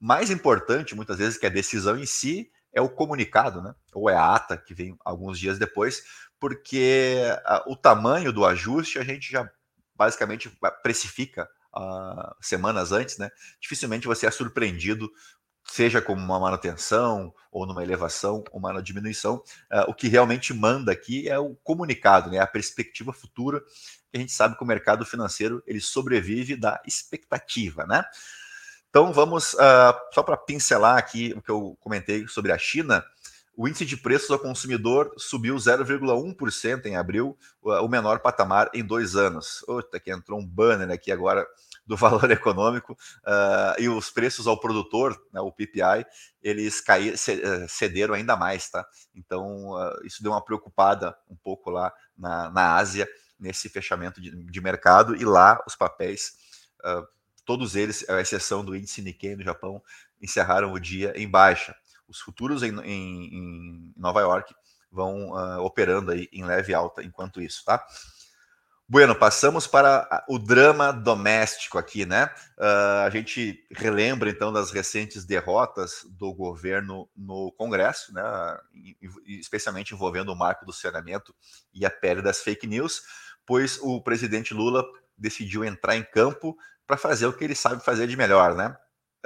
mais 0.00 0.30
importante, 0.30 0.94
muitas 0.94 1.18
vezes, 1.18 1.38
que 1.38 1.46
a 1.46 1.50
decisão 1.50 1.98
em 1.98 2.06
si 2.06 2.50
é 2.72 2.80
o 2.80 2.88
comunicado, 2.88 3.62
né? 3.62 3.74
ou 3.94 4.10
é 4.10 4.14
a 4.14 4.34
ata, 4.34 4.56
que 4.58 4.74
vem 4.74 4.96
alguns 5.04 5.38
dias 5.38 5.58
depois, 5.58 6.02
porque 6.38 7.22
uh, 7.46 7.72
o 7.72 7.76
tamanho 7.76 8.32
do 8.32 8.44
ajuste 8.44 8.98
a 8.98 9.04
gente 9.04 9.32
já 9.32 9.50
basicamente 9.94 10.54
precifica 10.82 11.48
uh, 11.74 12.34
semanas 12.40 12.92
antes, 12.92 13.16
né? 13.16 13.30
Dificilmente 13.58 14.06
você 14.06 14.26
é 14.26 14.30
surpreendido 14.30 15.10
seja 15.70 16.00
como 16.00 16.20
uma 16.20 16.38
manutenção 16.38 17.32
ou 17.50 17.66
numa 17.66 17.82
elevação 17.82 18.44
ou 18.50 18.58
uma 18.58 18.82
diminuição, 18.82 19.36
uh, 19.72 19.88
o 19.88 19.94
que 19.94 20.08
realmente 20.08 20.54
manda 20.54 20.92
aqui 20.92 21.28
é 21.28 21.38
o 21.38 21.54
comunicado, 21.56 22.30
né, 22.30 22.38
a 22.38 22.46
perspectiva 22.46 23.12
futura, 23.12 23.60
que 24.10 24.16
a 24.16 24.18
gente 24.18 24.32
sabe 24.32 24.56
que 24.56 24.62
o 24.62 24.66
mercado 24.66 25.04
financeiro 25.04 25.62
ele 25.66 25.80
sobrevive 25.80 26.56
da 26.56 26.80
expectativa, 26.86 27.84
né? 27.86 28.04
Então 28.88 29.12
vamos, 29.12 29.54
uh, 29.54 29.94
só 30.12 30.22
para 30.22 30.36
pincelar 30.36 30.96
aqui 30.96 31.34
o 31.36 31.42
que 31.42 31.50
eu 31.50 31.76
comentei 31.80 32.26
sobre 32.28 32.52
a 32.52 32.58
China, 32.58 33.04
o 33.56 33.66
índice 33.66 33.86
de 33.86 33.96
preços 33.96 34.30
ao 34.30 34.38
consumidor 34.38 35.14
subiu 35.16 35.56
0,1% 35.56 36.84
em 36.84 36.96
abril, 36.96 37.38
o 37.62 37.88
menor 37.88 38.18
patamar 38.20 38.68
em 38.74 38.84
dois 38.84 39.16
anos. 39.16 39.64
Ota, 39.66 39.98
que 39.98 40.10
entrou 40.10 40.38
um 40.38 40.46
banner 40.46 40.90
aqui 40.90 41.10
agora 41.10 41.46
do 41.86 41.96
valor 41.96 42.28
econômico 42.30 42.92
uh, 42.92 43.80
e 43.80 43.88
os 43.88 44.10
preços 44.10 44.46
ao 44.46 44.58
produtor, 44.58 45.16
né, 45.32 45.40
o 45.40 45.52
PPI, 45.52 46.04
eles 46.42 46.80
caíram, 46.80 47.14
eh, 47.14 47.66
cederam 47.68 48.14
ainda 48.14 48.36
mais, 48.36 48.68
tá? 48.68 48.86
Então 49.14 49.70
uh, 49.70 50.04
isso 50.04 50.22
deu 50.22 50.32
uma 50.32 50.44
preocupada 50.44 51.16
um 51.28 51.36
pouco 51.36 51.70
lá 51.70 51.92
na, 52.16 52.50
na 52.50 52.76
Ásia 52.76 53.08
nesse 53.38 53.68
fechamento 53.68 54.20
de, 54.20 54.30
de 54.30 54.60
mercado 54.60 55.14
e 55.14 55.24
lá 55.24 55.62
os 55.66 55.76
papéis, 55.76 56.32
uh, 56.84 57.06
todos 57.44 57.76
eles, 57.76 58.08
à 58.08 58.20
exceção 58.20 58.64
do 58.64 58.74
índice 58.74 59.02
Nikkei 59.02 59.36
no 59.36 59.44
Japão, 59.44 59.82
encerraram 60.20 60.72
o 60.72 60.80
dia 60.80 61.12
em 61.16 61.28
baixa. 61.28 61.74
Os 62.08 62.20
futuros 62.20 62.62
em, 62.62 62.74
em, 62.80 63.34
em 63.34 63.92
Nova 63.96 64.20
York 64.20 64.54
vão 64.90 65.32
operando 65.60 66.12
aí 66.12 66.28
em 66.32 66.44
leve 66.44 66.72
alta 66.72 67.02
enquanto 67.02 67.40
isso, 67.40 67.64
tá? 67.64 67.84
Bueno, 68.88 69.16
passamos 69.16 69.66
para 69.66 70.24
o 70.28 70.38
drama 70.38 70.92
doméstico 70.92 71.76
aqui, 71.76 72.06
né? 72.06 72.26
Uh, 72.56 73.04
a 73.04 73.10
gente 73.10 73.66
relembra 73.72 74.30
então 74.30 74.52
das 74.52 74.70
recentes 74.70 75.24
derrotas 75.24 76.06
do 76.08 76.32
governo 76.32 77.08
no 77.16 77.50
Congresso, 77.58 78.14
né? 78.14 78.22
Especialmente 79.26 79.92
envolvendo 79.92 80.32
o 80.32 80.36
marco 80.36 80.64
do 80.64 80.72
saneamento 80.72 81.34
e 81.74 81.84
a 81.84 81.90
pele 81.90 82.22
das 82.22 82.42
fake 82.42 82.64
news, 82.64 83.02
pois 83.44 83.76
o 83.82 84.00
presidente 84.00 84.54
Lula 84.54 84.84
decidiu 85.18 85.64
entrar 85.64 85.96
em 85.96 86.04
campo 86.04 86.56
para 86.86 86.96
fazer 86.96 87.26
o 87.26 87.32
que 87.32 87.42
ele 87.42 87.56
sabe 87.56 87.84
fazer 87.84 88.06
de 88.06 88.16
melhor, 88.16 88.54
né? 88.54 88.76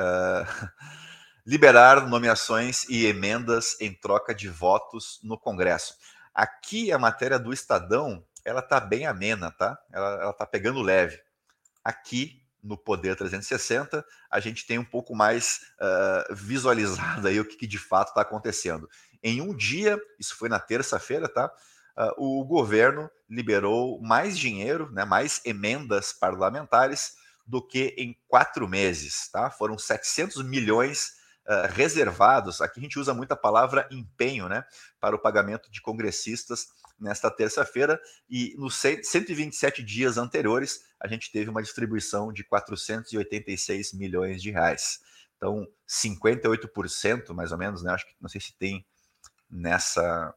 Uh, 0.00 0.71
liberar 1.45 2.09
nomeações 2.09 2.88
e 2.88 3.05
emendas 3.05 3.79
em 3.79 3.93
troca 3.93 4.35
de 4.35 4.49
votos 4.49 5.21
no 5.23 5.38
Congresso. 5.38 5.95
Aqui 6.35 6.90
a 6.93 6.99
matéria 6.99 7.38
do 7.38 7.52
Estadão, 7.52 8.25
ela 8.44 8.62
tá 8.62 8.80
bem 8.80 9.06
amena, 9.06 9.50
tá? 9.50 9.78
Ela, 9.92 10.23
ela 10.23 10.32
tá 10.32 10.47
pegando 10.47 10.82
leve. 10.82 11.20
Aqui 11.85 12.40
no 12.62 12.76
Poder 12.76 13.16
360, 13.16 14.04
a 14.30 14.40
gente 14.40 14.66
tem 14.66 14.78
um 14.78 14.85
pouco 14.85 15.14
mais 15.14 15.61
uh, 15.80 16.35
visualizado 16.35 17.26
aí 17.26 17.40
o 17.40 17.44
que, 17.44 17.56
que 17.56 17.66
de 17.66 17.78
fato 17.78 18.09
está 18.09 18.20
acontecendo. 18.20 18.88
Em 19.23 19.40
um 19.40 19.54
dia, 19.54 19.99
isso 20.18 20.37
foi 20.37 20.49
na 20.49 20.59
terça-feira, 20.59 21.28
tá? 21.28 21.50
Uh, 21.97 22.40
o 22.40 22.44
governo 22.44 23.11
liberou 23.28 24.00
mais 24.00 24.38
dinheiro, 24.38 24.90
né, 24.92 25.04
mais 25.04 25.40
emendas 25.44 26.12
parlamentares 26.12 27.14
do 27.47 27.66
que 27.66 27.94
em 27.99 28.16
quatro 28.28 28.68
meses, 28.68 29.28
tá? 29.30 29.50
Foram 29.50 29.76
700 29.78 30.42
milhões 30.44 31.20
uh, 31.47 31.73
reservados. 31.73 32.61
Aqui 32.61 32.80
a 32.80 32.82
gente 32.82 32.99
usa 32.99 33.14
muito 33.14 33.32
a 33.32 33.37
palavra 33.37 33.88
empenho, 33.90 34.49
né, 34.49 34.64
para 35.00 35.14
o 35.14 35.18
pagamento 35.18 35.70
de 35.70 35.80
congressistas 35.80 36.68
nesta 36.99 37.30
terça-feira 37.30 38.00
e 38.28 38.54
nos 38.59 38.76
127 38.76 39.82
dias 39.82 40.18
anteriores 40.18 40.85
a 41.00 41.09
gente 41.09 41.32
teve 41.32 41.49
uma 41.49 41.62
distribuição 41.62 42.30
de 42.30 42.44
486 42.44 43.94
milhões 43.94 44.42
de 44.42 44.50
reais. 44.50 45.00
Então, 45.37 45.66
58% 45.88 47.32
mais 47.32 47.50
ou 47.50 47.59
menos, 47.59 47.82
né? 47.82 47.92
Acho 47.92 48.06
que 48.06 48.14
não 48.20 48.28
sei 48.28 48.40
se 48.40 48.52
tem 48.52 48.85
nessa 49.50 50.35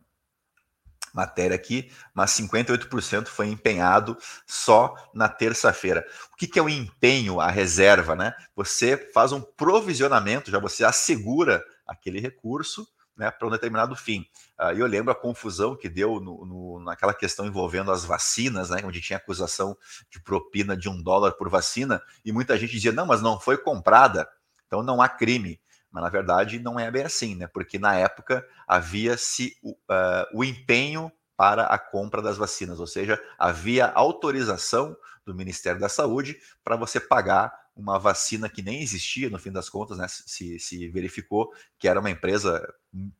matéria 1.13 1.55
aqui, 1.55 1.91
mas 2.13 2.31
58% 2.31 3.27
foi 3.27 3.47
empenhado 3.47 4.17
só 4.47 4.95
na 5.13 5.29
terça-feira. 5.29 6.05
O 6.33 6.35
que, 6.35 6.47
que, 6.47 6.57
é 6.57 6.61
o 6.61 6.67
empenho, 6.67 7.39
a 7.39 7.49
reserva, 7.49 8.15
né? 8.15 8.33
Você 8.55 8.97
faz 9.13 9.31
um 9.31 9.41
provisionamento, 9.41 10.49
já 10.49 10.59
você 10.59 10.83
assegura 10.83 11.63
aquele 11.85 12.19
recurso 12.19 12.87
né, 13.15 13.29
para 13.29 13.47
um 13.47 13.51
determinado 13.51 13.95
fim. 13.95 14.25
Uh, 14.59 14.71
eu 14.75 14.87
lembro 14.87 15.11
a 15.11 15.15
confusão 15.15 15.75
que 15.75 15.87
deu 15.87 16.19
no, 16.19 16.45
no, 16.45 16.79
naquela 16.83 17.13
questão 17.13 17.45
envolvendo 17.45 17.91
as 17.91 18.03
vacinas, 18.03 18.69
né, 18.71 18.81
onde 18.83 19.01
tinha 19.01 19.17
acusação 19.17 19.77
de 20.09 20.19
propina 20.19 20.75
de 20.75 20.89
um 20.89 21.01
dólar 21.01 21.33
por 21.33 21.49
vacina, 21.49 22.01
e 22.25 22.31
muita 22.31 22.57
gente 22.57 22.71
dizia, 22.71 22.91
não, 22.91 23.05
mas 23.05 23.21
não 23.21 23.39
foi 23.39 23.57
comprada, 23.57 24.27
então 24.65 24.81
não 24.81 25.01
há 25.01 25.07
crime. 25.07 25.59
Mas 25.93 26.03
na 26.03 26.09
verdade 26.09 26.59
não 26.59 26.79
é 26.79 26.89
bem 26.89 27.03
assim, 27.03 27.35
né? 27.35 27.45
Porque 27.45 27.77
na 27.77 27.95
época 27.95 28.45
havia-se 28.67 29.55
o, 29.61 29.71
uh, 29.71 30.25
o 30.33 30.43
empenho 30.43 31.11
para 31.37 31.65
a 31.65 31.77
compra 31.77 32.21
das 32.21 32.37
vacinas, 32.37 32.79
ou 32.79 32.87
seja, 32.87 33.21
havia 33.37 33.87
autorização 33.87 34.97
do 35.25 35.35
Ministério 35.35 35.79
da 35.79 35.89
Saúde 35.89 36.37
para 36.63 36.75
você 36.75 36.99
pagar 36.99 37.53
uma 37.75 37.97
vacina 37.97 38.49
que 38.49 38.61
nem 38.61 38.81
existia, 38.81 39.29
no 39.29 39.39
fim 39.39 39.51
das 39.51 39.69
contas, 39.69 39.97
né? 39.97 40.07
Se, 40.09 40.59
se 40.59 40.87
verificou 40.89 41.51
que 41.77 41.87
era 41.87 41.99
uma 41.99 42.09
empresa 42.09 42.67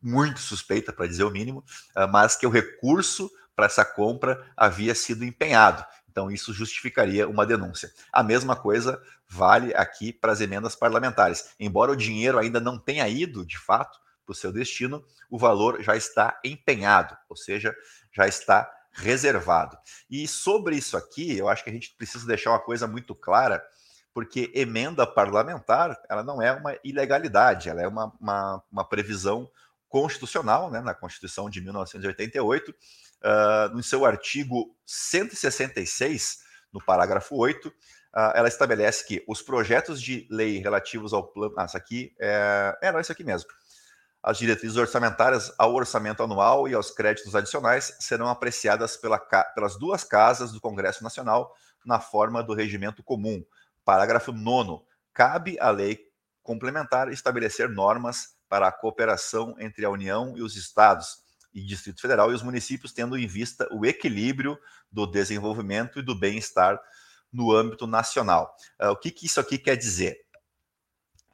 muito 0.02 0.40
suspeita, 0.40 0.92
para 0.92 1.08
dizer 1.08 1.24
o 1.24 1.32
mínimo, 1.32 1.64
uh, 1.96 2.08
mas 2.08 2.36
que 2.36 2.48
o 2.48 2.52
recurso 2.52 3.30
para 3.56 3.68
essa 3.68 3.86
compra 3.86 4.44
havia 4.58 4.96
sido 4.96 5.24
empenhado. 5.24 5.86
Então, 6.14 6.30
isso 6.30 6.54
justificaria 6.54 7.28
uma 7.28 7.44
denúncia. 7.44 7.92
A 8.12 8.22
mesma 8.22 8.56
coisa 8.56 9.02
vale 9.28 9.74
aqui 9.74 10.14
para 10.14 10.32
as 10.32 10.42
emendas 10.42 10.76
parlamentares. 10.76 11.56
Embora 11.60 11.92
o 11.92 11.96
dinheiro 11.96 12.38
ainda 12.38 12.60
não 12.60 12.78
tenha 12.78 13.10
ido, 13.10 13.44
de 13.44 13.58
fato, 13.58 14.00
para 14.24 14.32
o 14.32 14.36
seu 14.36 14.52
destino, 14.52 15.04
o 15.28 15.40
valor 15.40 15.82
já 15.82 15.98
está 15.98 16.40
empenhado, 16.44 17.18
ou 17.28 17.36
seja, 17.36 17.76
já 18.12 18.28
está 18.28 18.72
reservado. 18.92 19.76
E 20.08 20.28
sobre 20.28 20.76
isso 20.76 20.96
aqui, 20.96 21.36
eu 21.36 21.50
acho 21.50 21.64
que 21.64 21.72
a 21.72 21.74
gente 21.74 21.96
precisa 21.98 22.28
deixar 22.28 22.52
uma 22.52 22.60
coisa 22.60 22.86
muito 22.86 23.16
clara, 23.16 23.60
porque 24.14 24.52
emenda 24.54 25.08
parlamentar, 25.08 26.00
ela 26.08 26.22
não 26.22 26.40
é 26.40 26.52
uma 26.52 26.78
ilegalidade, 26.84 27.70
ela 27.70 27.82
é 27.82 27.88
uma, 27.88 28.14
uma, 28.22 28.64
uma 28.72 28.88
previsão 28.88 29.50
constitucional, 29.90 30.70
né, 30.70 30.80
na 30.80 30.94
Constituição 30.94 31.50
de 31.50 31.60
1988, 31.60 32.74
uh, 33.24 33.76
no 33.76 33.82
seu 33.84 34.06
artigo 34.06 34.76
166, 34.86 36.40
no 36.72 36.84
parágrafo 36.84 37.36
8, 37.36 37.68
uh, 37.68 37.72
ah, 38.14 38.34
ela 38.36 38.48
estabelece 38.48 39.06
que 39.06 39.24
os 39.28 39.42
projetos 39.42 40.02
de 40.02 40.28
lei 40.30 40.60
relativos 40.60 41.14
ao 41.14 41.24
plano. 41.24 41.54
Ah, 41.58 41.66
isso 41.66 41.78
aqui 41.78 42.14
é. 42.20 42.78
É, 42.82 42.92
não, 42.92 43.00
isso 43.00 43.12
aqui 43.12 43.24
mesmo. 43.24 43.50
As 44.22 44.38
diretrizes 44.38 44.78
orçamentárias 44.78 45.54
ao 45.58 45.74
orçamento 45.74 46.24
anual 46.24 46.68
e 46.68 46.74
aos 46.74 46.92
créditos 46.92 47.36
adicionais 47.36 47.98
serão 48.00 48.28
apreciadas 48.30 48.96
pela, 48.96 49.20
pelas 49.20 49.78
duas 49.78 50.04
casas 50.04 50.52
do 50.52 50.62
Congresso 50.62 51.04
Nacional 51.04 51.54
na 51.86 52.00
forma 52.00 52.42
do 52.42 52.54
regimento 52.54 53.04
comum. 53.04 53.44
Parágrafo 53.84 54.32
9. 54.32 54.82
Cabe 55.14 55.60
à 55.60 55.70
lei 55.70 56.00
complementar 56.42 57.12
estabelecer 57.12 57.70
normas 57.70 58.36
para 58.48 58.68
a 58.68 58.72
cooperação 58.72 59.56
entre 59.58 59.84
a 59.84 59.90
União 59.90 60.38
e 60.38 60.42
os 60.42 60.56
Estados, 60.56 61.23
e 61.54 61.62
Distrito 61.62 62.02
Federal 62.02 62.32
e 62.32 62.36
os 62.36 62.42
municípios, 62.42 62.92
tendo 62.92 63.18
em 63.18 63.28
vista 63.28 63.68
o 63.72 63.86
equilíbrio 63.86 64.58
do 64.92 65.06
desenvolvimento 65.06 66.00
e 66.00 66.02
do 66.02 66.16
bem-estar 66.16 66.80
no 67.32 67.52
âmbito 67.52 67.88
nacional. 67.88 68.56
Uh, 68.82 68.90
o 68.90 68.96
que, 68.96 69.12
que 69.12 69.26
isso 69.26 69.40
aqui 69.40 69.58
quer 69.58 69.76
dizer? 69.76 70.18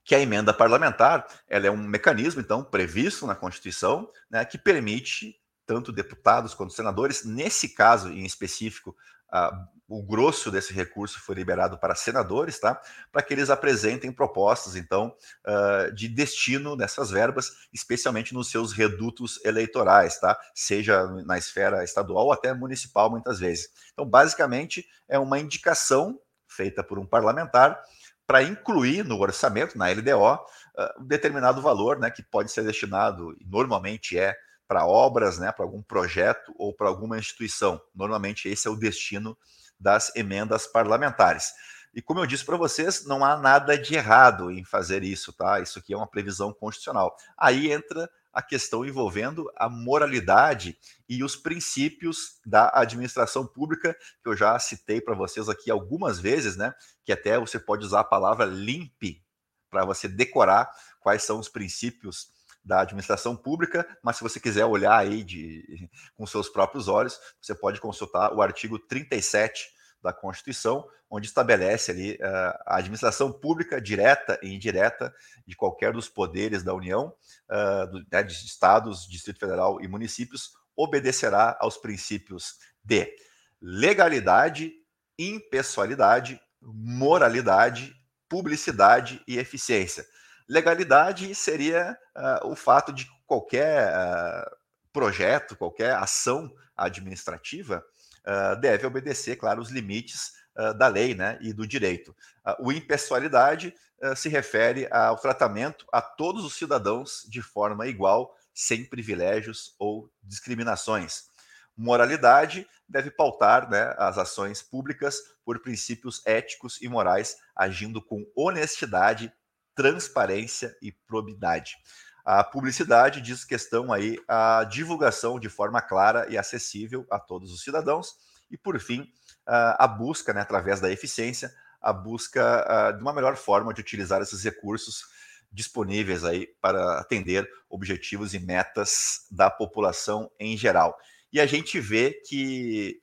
Que 0.04 0.16
a 0.16 0.20
emenda 0.20 0.54
parlamentar 0.54 1.28
ela 1.48 1.68
é 1.68 1.72
um 1.72 1.78
mecanismo, 1.78 2.42
então, 2.42 2.64
previsto 2.64 3.28
na 3.28 3.36
Constituição, 3.36 4.12
né, 4.30 4.44
que 4.46 4.58
permite 4.58 5.40
tanto 5.66 5.92
deputados 5.92 6.54
quanto 6.54 6.74
senadores, 6.74 7.24
nesse 7.24 7.70
caso 7.70 8.10
em 8.10 8.26
específico, 8.26 8.96
uh, 9.32 9.79
o 9.90 10.04
grosso 10.04 10.52
desse 10.52 10.72
recurso 10.72 11.20
foi 11.20 11.34
liberado 11.34 11.80
para 11.80 11.96
senadores, 11.96 12.60
tá? 12.60 12.80
Para 13.12 13.24
que 13.24 13.34
eles 13.34 13.50
apresentem 13.50 14.12
propostas, 14.12 14.76
então, 14.76 15.16
uh, 15.48 15.92
de 15.92 16.08
destino 16.08 16.78
dessas 16.78 17.10
verbas, 17.10 17.52
especialmente 17.74 18.32
nos 18.32 18.52
seus 18.52 18.72
redutos 18.72 19.44
eleitorais, 19.44 20.20
tá? 20.20 20.40
Seja 20.54 21.08
na 21.26 21.40
esfera 21.40 21.84
estadual 21.84 22.28
ou 22.28 22.32
até 22.32 22.54
municipal, 22.54 23.10
muitas 23.10 23.40
vezes. 23.40 23.70
Então, 23.92 24.06
basicamente, 24.06 24.88
é 25.08 25.18
uma 25.18 25.40
indicação 25.40 26.20
feita 26.48 26.84
por 26.84 27.00
um 27.00 27.06
parlamentar 27.06 27.82
para 28.28 28.44
incluir 28.44 29.04
no 29.04 29.20
orçamento, 29.20 29.76
na 29.76 29.88
LDO, 29.90 30.36
uh, 30.36 31.02
um 31.02 31.08
determinado 31.08 31.64
valor, 31.64 31.98
né? 31.98 32.12
Que 32.12 32.22
pode 32.22 32.52
ser 32.52 32.64
destinado, 32.64 33.36
e 33.42 33.46
normalmente 33.48 34.20
é, 34.20 34.36
para 34.68 34.86
obras, 34.86 35.40
né? 35.40 35.52
Para 35.52 35.66
algum 35.66 35.82
projeto 35.82 36.54
ou 36.60 36.76
para 36.76 36.88
alguma 36.88 37.18
instituição. 37.18 37.82
Normalmente 37.96 38.48
esse 38.48 38.68
é 38.68 38.72
o 38.72 38.76
destino 38.76 39.36
das 39.80 40.16
emendas 40.16 40.68
parlamentares. 40.68 41.54
E 41.94 42.02
como 42.02 42.20
eu 42.20 42.26
disse 42.26 42.46
para 42.46 42.58
vocês, 42.58 43.06
não 43.06 43.26
há 43.26 43.38
nada 43.38 43.78
de 43.78 43.96
errado 43.96 44.52
em 44.52 44.64
fazer 44.64 45.04
isso, 45.04 45.34
tá? 45.34 45.60
Isso 45.60 45.80
aqui 45.80 45.94
é 45.94 45.98
uma 45.98 46.08
previsão 46.08 46.54
constitucional. 46.54 47.16
Aí 47.38 47.72
entra 47.72 48.10
a 48.32 48.42
questão 48.42 48.86
envolvendo 48.86 49.52
a 49.56 49.68
moralidade 49.68 50.78
e 51.08 51.24
os 51.24 51.36
princípios 51.36 52.40
da 52.46 52.72
administração 52.74 53.46
pública, 53.46 53.98
que 54.22 54.30
eu 54.30 54.38
já 54.38 54.58
citei 54.60 55.02
para 55.02 55.16
vocês 55.16 55.50
aqui 55.50 55.72
algumas 55.72 56.20
vezes, 56.20 56.56
né? 56.56 56.74
Que 57.04 57.12
até 57.12 57.40
você 57.40 57.60
pode 57.60 57.86
usar 57.86 58.02
a 58.02 58.04
palavra 58.04 58.46
limpe 58.46 59.24
para 59.70 59.84
você 59.84 60.08
decorar 60.08 60.70
quais 61.00 61.24
são 61.24 61.40
os 61.40 61.50
princípios 61.50 62.30
da 62.70 62.82
administração 62.82 63.36
pública, 63.36 63.84
mas 64.04 64.18
se 64.18 64.22
você 64.22 64.40
quiser 64.40 64.64
olhar 64.64 64.96
aí 64.96 65.24
de, 65.24 65.90
com 66.16 66.28
seus 66.28 66.48
próprios 66.48 66.88
olhos, 66.88 67.20
você 67.42 67.56
pode 67.56 67.82
consultar 67.82 68.32
o 68.32 68.44
artigo 68.44 68.78
37 68.78 69.72
da 70.04 70.14
Constituição, 70.14 70.88
onde 71.10 71.26
estabelece 71.26 71.90
ali 71.90 72.14
uh, 72.14 72.60
a 72.68 72.78
administração 72.78 73.32
pública 73.34 73.82
direta 73.82 74.40
e 74.44 74.54
indireta 74.54 75.12
de 75.48 75.56
qualquer 75.56 75.92
dos 75.92 76.08
poderes 76.08 76.62
da 76.62 76.72
União, 76.76 77.12
uh, 77.50 77.92
do, 77.92 78.06
né, 78.12 78.22
de 78.22 78.34
estados, 78.34 79.08
Distrito 79.08 79.40
Federal 79.40 79.82
e 79.82 79.88
municípios, 79.88 80.52
obedecerá 80.78 81.58
aos 81.60 81.76
princípios 81.76 82.60
de 82.84 83.12
legalidade, 83.60 84.72
impessoalidade, 85.18 86.40
moralidade, 86.62 87.96
publicidade 88.30 89.24
e 89.28 89.40
eficiência. 89.40 90.06
Legalidade 90.50 91.36
seria 91.36 91.96
uh, 92.18 92.48
o 92.48 92.56
fato 92.56 92.92
de 92.92 93.08
qualquer 93.28 93.94
uh, 93.94 94.56
projeto, 94.92 95.56
qualquer 95.56 95.94
ação 95.94 96.52
administrativa 96.76 97.86
uh, 98.26 98.60
deve 98.60 98.88
obedecer, 98.88 99.36
claro, 99.36 99.62
os 99.62 99.70
limites 99.70 100.40
da 100.78 100.90
lei 100.90 101.16
né, 101.16 101.38
e 101.40 101.54
do 101.54 101.66
direito. 101.66 102.14
o 102.60 102.70
impessoalidade 102.70 103.74
se 104.18 104.28
refere 104.28 104.90
ao 104.92 105.16
tratamento 105.16 105.86
a 105.90 106.02
todos 106.02 106.44
os 106.44 106.54
cidadãos 106.54 107.26
de 107.30 107.42
forma 107.42 107.88
igual, 107.88 108.36
sem 108.54 108.84
privilégios 108.84 109.74
ou 109.80 110.12
discriminações. 110.22 111.30
Moralidade 111.78 112.68
deve 112.90 113.10
pautar 113.10 113.70
né, 113.70 113.96
as 113.98 114.18
ações 114.18 114.62
públicas 114.62 115.22
por 115.46 115.60
princípios 115.60 116.22
éticos 116.26 116.82
e 116.82 116.90
morais, 116.90 117.38
agindo 117.56 118.02
com 118.02 118.30
honestidade, 118.36 119.32
transparência 119.76 120.76
e 120.82 120.92
probidade. 120.92 121.78
A 122.26 122.44
publicidade 122.44 123.22
diz 123.22 123.44
questão 123.44 123.92
aí 123.92 124.20
a 124.28 124.64
divulgação 124.64 125.40
de 125.40 125.50
forma 125.50 125.82
clara 125.82 126.28
e 126.30 126.38
acessível 126.38 127.08
a 127.10 127.20
todos 127.20 127.52
os 127.52 127.64
cidadãos. 127.64 128.16
E, 128.52 128.58
por 128.58 128.80
fim, 128.80 129.12
a 129.46 129.88
busca, 129.88 130.34
né, 130.34 130.42
através 130.42 130.80
da 130.80 130.92
eficiência, 130.92 131.52
a 131.82 131.94
busca 131.94 132.92
de 132.92 133.02
uma 133.02 133.14
melhor 133.14 133.36
forma 133.36 133.74
de 133.74 133.82
utilizar 133.82 134.22
esses 134.22 134.44
recursos 134.44 135.04
disponíveis 135.52 136.24
aí 136.24 136.48
para 136.62 137.00
atender 137.00 137.50
objetivos 137.70 138.34
e 138.34 138.40
metas 138.40 139.26
da 139.32 139.50
população 139.50 140.30
em 140.40 140.56
geral. 140.56 140.98
E 141.32 141.40
a 141.40 141.46
gente 141.46 141.80
vê 141.80 142.22
que 142.28 143.02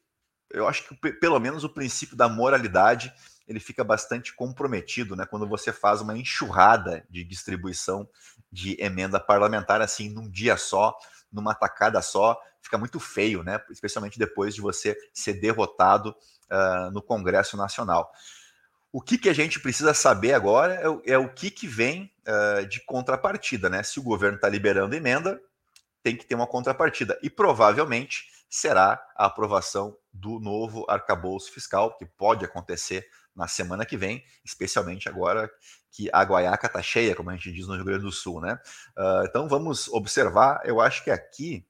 eu 0.51 0.69
acho 0.69 0.89
que 0.89 1.13
pelo 1.15 1.41
menos 1.41 1.65
o 1.65 1.69
princípio 1.69 2.17
da 2.17 2.29
moralidade 2.29 3.13
ele 3.47 3.61
fica 3.61 3.85
bastante 3.85 4.35
comprometido, 4.35 5.15
né? 5.15 5.25
Quando 5.25 5.47
você 5.47 5.73
faz 5.73 6.01
uma 6.01 6.17
enxurrada 6.17 7.05
de 7.09 7.23
distribuição 7.23 8.09
de 8.51 8.77
emenda 8.81 9.21
parlamentar 9.21 9.81
assim 9.81 10.09
num 10.09 10.29
dia 10.29 10.57
só, 10.57 10.97
numa 11.33 11.55
tacada 11.55 12.03
só, 12.03 12.41
fica 12.61 12.77
muito 12.77 12.99
feio, 12.99 13.43
né? 13.43 13.61
Especialmente 13.71 14.19
depois 14.19 14.55
de 14.55 14.61
você 14.61 14.97
ser 15.13 15.35
derrotado 15.35 16.11
uh, 16.51 16.91
no 16.91 17.03
Congresso 17.03 17.57
Nacional. 17.57 18.11
O 18.93 19.01
que, 19.01 19.19
que 19.19 19.29
a 19.29 19.35
gente 19.35 19.61
precisa 19.61 19.93
saber 19.93 20.33
agora 20.33 20.75
é, 20.75 20.89
o, 20.89 21.03
é 21.05 21.19
o 21.19 21.29
que, 21.33 21.51
que 21.51 21.67
vem 21.67 22.11
uh, 22.27 22.67
de 22.67 22.85
contrapartida, 22.85 23.69
né? 23.69 23.83
Se 23.83 24.01
o 24.01 24.03
governo 24.03 24.37
está 24.37 24.49
liberando 24.49 24.97
emenda, 24.97 25.41
tem 26.03 26.17
que 26.17 26.25
ter 26.25 26.35
uma 26.35 26.47
contrapartida. 26.47 27.19
E 27.23 27.29
provavelmente 27.29 28.25
será 28.49 29.05
a 29.15 29.27
aprovação 29.27 29.97
do 30.13 30.41
novo 30.41 30.87
arcabouço 30.89 31.53
fiscal, 31.53 31.97
que 31.97 32.07
pode 32.07 32.45
acontecer 32.45 33.07
na 33.37 33.47
semana 33.47 33.85
que 33.85 33.97
vem, 33.97 34.25
especialmente 34.45 35.09
agora 35.09 35.51
que 35.93 36.09
a 36.13 36.23
guaiaca 36.23 36.67
está 36.67 36.83
cheia, 36.83 37.15
como 37.15 37.31
a 37.31 37.35
gente 37.35 37.53
diz 37.53 37.67
no 37.67 37.75
Rio 37.75 37.85
Grande 37.85 38.05
do 38.05 38.13
Sul, 38.13 38.41
né? 38.41 38.59
Uh, 38.97 39.25
então 39.29 39.49
vamos 39.49 39.89
observar. 39.89 40.61
Eu 40.65 40.81
acho 40.81 41.05
que 41.05 41.11
aqui 41.11 41.67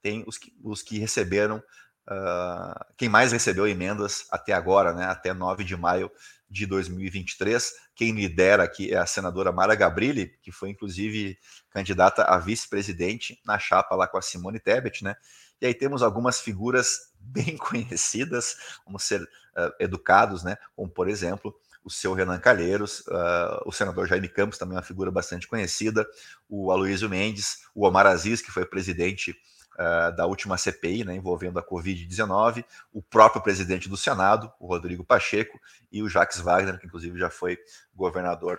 tem 0.00 0.24
os 0.26 0.38
que, 0.38 0.52
os 0.62 0.82
que 0.82 0.98
receberam, 0.98 1.62
uh, 2.10 2.84
quem 2.96 3.08
mais 3.08 3.32
recebeu 3.32 3.66
emendas 3.66 4.26
até 4.30 4.52
agora, 4.52 4.92
né? 4.92 5.04
Até 5.04 5.32
9 5.32 5.64
de 5.64 5.76
maio 5.76 6.10
de 6.48 6.66
2023. 6.66 7.72
Quem 7.94 8.12
lidera 8.12 8.64
aqui 8.64 8.92
é 8.92 8.98
a 8.98 9.06
senadora 9.06 9.52
Mara 9.52 9.74
Gabrilli, 9.74 10.36
que 10.42 10.50
foi 10.50 10.70
inclusive 10.70 11.38
candidata 11.70 12.24
a 12.24 12.38
vice-presidente 12.38 13.40
na 13.46 13.58
chapa 13.58 13.94
lá 13.94 14.08
com 14.08 14.18
a 14.18 14.22
Simone 14.22 14.58
Tebet, 14.58 15.04
né? 15.04 15.14
E 15.60 15.66
aí 15.66 15.74
temos 15.74 16.02
algumas 16.02 16.40
figuras 16.40 17.12
bem 17.20 17.56
conhecidas, 17.56 18.56
vamos 18.84 19.04
ser 19.04 19.22
uh, 19.22 19.72
educados, 19.78 20.42
né? 20.42 20.56
Como, 20.74 20.90
por 20.90 21.08
exemplo, 21.08 21.54
o 21.84 21.90
seu 21.90 22.12
Renan 22.12 22.38
Calheiros, 22.38 23.00
uh, 23.00 23.62
o 23.64 23.72
senador 23.72 24.06
Jaime 24.06 24.28
Campos, 24.28 24.58
também 24.58 24.76
uma 24.76 24.82
figura 24.82 25.10
bastante 25.10 25.46
conhecida, 25.46 26.06
o 26.48 26.70
Aloysio 26.70 27.08
Mendes, 27.08 27.60
o 27.74 27.86
Omar 27.86 28.06
Aziz, 28.06 28.42
que 28.42 28.50
foi 28.50 28.66
presidente 28.66 29.34
uh, 29.74 30.14
da 30.14 30.26
última 30.26 30.56
CPI, 30.56 31.04
né, 31.04 31.14
envolvendo 31.14 31.58
a 31.58 31.62
Covid-19, 31.62 32.64
o 32.92 33.02
próprio 33.02 33.42
presidente 33.42 33.88
do 33.88 33.96
Senado, 33.96 34.52
o 34.58 34.66
Rodrigo 34.66 35.04
Pacheco, 35.04 35.58
e 35.90 36.02
o 36.02 36.08
Jacques 36.08 36.40
Wagner, 36.40 36.78
que 36.78 36.86
inclusive 36.86 37.18
já 37.18 37.30
foi 37.30 37.58
governador 37.94 38.58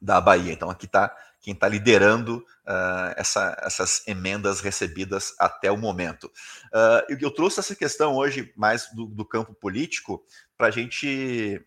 da 0.00 0.20
Bahia. 0.20 0.52
Então 0.52 0.68
aqui 0.68 0.86
está 0.86 1.14
quem 1.42 1.54
está 1.54 1.68
liderando 1.68 2.36
uh, 2.38 3.12
essa, 3.16 3.56
essas 3.60 4.06
emendas 4.06 4.60
recebidas 4.60 5.34
até 5.38 5.72
o 5.72 5.76
momento. 5.76 6.26
Uh, 6.68 7.04
eu, 7.08 7.18
eu, 7.20 7.30
trouxe 7.32 7.58
essa 7.58 7.74
questão 7.74 8.14
hoje 8.14 8.52
mais 8.56 8.88
do, 8.94 9.06
do 9.06 9.24
campo 9.24 9.52
político 9.52 10.24
para 10.56 10.68
a 10.68 10.70
gente. 10.70 11.04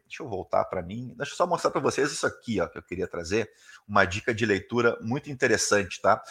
Deixa 0.07 0.23
eu 0.23 0.29
voltar 0.29 0.63
para 0.65 0.81
mim. 0.81 1.13
Deixa 1.17 1.33
eu 1.33 1.35
só 1.35 1.45
mostrar 1.45 1.71
para 1.71 1.81
vocês 1.81 2.09
isso 2.09 2.25
aqui, 2.25 2.61
ó, 2.61 2.67
que 2.67 2.77
eu 2.77 2.83
queria 2.83 3.05
trazer. 3.05 3.51
Uma 3.85 4.05
dica 4.05 4.33
de 4.33 4.45
leitura 4.45 4.97
muito 5.01 5.29
interessante, 5.29 6.01
tá? 6.01 6.23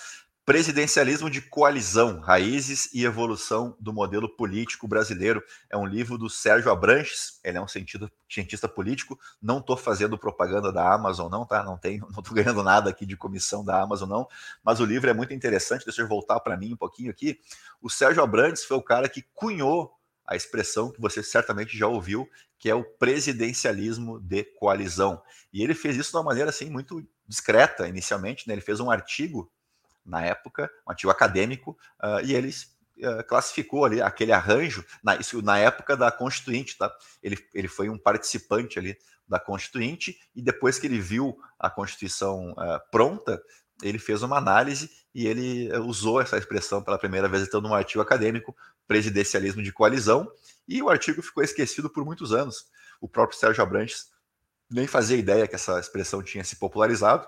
Presidencialismo 0.47 1.31
de 1.31 1.41
Coalizão, 1.41 2.21
Raízes 2.21 2.91
e 2.93 3.03
Evolução 3.03 3.75
do 3.81 3.95
Modelo 3.95 4.29
Político 4.29 4.87
Brasileiro. 4.87 5.43
É 5.71 5.77
um 5.79 5.87
livro 5.87 6.19
do 6.19 6.29
Sérgio 6.29 6.71
Abranches, 6.71 7.41
ele 7.43 7.57
é 7.57 7.61
um 7.63 7.67
cientista, 7.67 8.13
cientista 8.29 8.69
político. 8.69 9.19
Não 9.41 9.57
estou 9.57 9.75
fazendo 9.75 10.19
propaganda 10.19 10.71
da 10.71 10.93
Amazon, 10.93 11.31
não, 11.31 11.47
tá? 11.47 11.63
Não 11.63 11.79
tenho, 11.79 12.07
não 12.13 12.21
estou 12.21 12.35
ganhando 12.35 12.63
nada 12.63 12.91
aqui 12.91 13.07
de 13.07 13.17
comissão 13.17 13.65
da 13.65 13.81
Amazon, 13.81 14.07
não. 14.07 14.29
Mas 14.63 14.81
o 14.81 14.85
livro 14.85 15.09
é 15.09 15.15
muito 15.15 15.33
interessante. 15.33 15.87
Deixa 15.87 16.03
eu 16.03 16.09
voltar 16.09 16.39
para 16.41 16.59
mim 16.59 16.75
um 16.75 16.77
pouquinho 16.77 17.11
aqui. 17.11 17.41
O 17.81 17.89
Sérgio 17.89 18.23
Abrantes 18.23 18.65
foi 18.65 18.77
o 18.77 18.83
cara 18.83 19.09
que 19.09 19.25
cunhou 19.33 19.95
a 20.27 20.37
expressão 20.37 20.93
que 20.93 21.01
você 21.01 21.23
certamente 21.23 21.75
já 21.75 21.87
ouviu, 21.87 22.29
que 22.59 22.69
é 22.69 22.75
o 22.75 22.85
presidencialismo 22.85 24.21
de 24.21 24.45
coalizão. 24.59 25.23
E 25.51 25.63
ele 25.63 25.73
fez 25.73 25.97
isso 25.97 26.11
de 26.11 26.17
uma 26.19 26.23
maneira 26.23 26.51
assim 26.51 26.69
muito 26.69 27.03
discreta 27.27 27.89
inicialmente, 27.89 28.47
né? 28.47 28.53
Ele 28.53 28.61
fez 28.61 28.79
um 28.79 28.91
artigo 28.91 29.51
na 30.05 30.23
época, 30.23 30.71
um 30.87 30.91
artigo 30.91 31.11
acadêmico, 31.11 31.77
uh, 32.03 32.25
e 32.25 32.35
ele 32.35 32.51
uh, 32.51 33.25
classificou 33.27 33.85
ali 33.85 34.01
aquele 34.03 34.33
arranjo, 34.33 34.85
na, 35.03 35.17
isso 35.17 35.41
na 35.43 35.59
época 35.59 35.97
da 35.97 36.11
Constituinte, 36.11 36.77
tá? 36.77 36.93
Ele, 37.23 37.39
ele 37.55 37.69
foi 37.69 37.89
um 37.89 37.99
participante 37.99 38.79
ali 38.79 38.97
da 39.27 39.41
Constituinte, 39.41 40.19
e 40.35 40.43
depois 40.43 40.79
que 40.79 40.87
ele 40.87 41.01
viu 41.01 41.37
a 41.59 41.71
Constituição 41.71 42.53
uh, 42.53 42.81
pronta, 42.91 43.41
ele 43.83 43.99
fez 43.99 44.23
uma 44.23 44.37
análise 44.37 44.89
e 45.15 45.27
ele 45.27 45.77
usou 45.79 46.21
essa 46.21 46.39
expressão 46.39 46.83
pela 46.83 46.99
primeira 46.99 47.29
vez, 47.29 47.43
então, 47.43 47.61
num 47.61 47.75
artigo 47.75 48.01
acadêmico, 48.01 48.55
presidencialismo 48.87 49.63
de 49.63 49.73
coalizão, 49.73 50.31
e 50.69 50.83
o 50.83 50.89
artigo 50.89 51.23
ficou 51.23 51.43
esquecido 51.43 51.91
por 51.91 52.05
muitos 52.05 52.33
anos. 52.33 52.67
O 53.01 53.09
próprio 53.09 53.39
Sérgio 53.39 53.63
Abrantes 53.63 54.13
nem 54.71 54.87
fazia 54.87 55.17
ideia 55.17 55.47
que 55.47 55.55
essa 55.55 55.79
expressão 55.79 56.23
tinha 56.23 56.45
se 56.45 56.57
popularizado, 56.57 57.27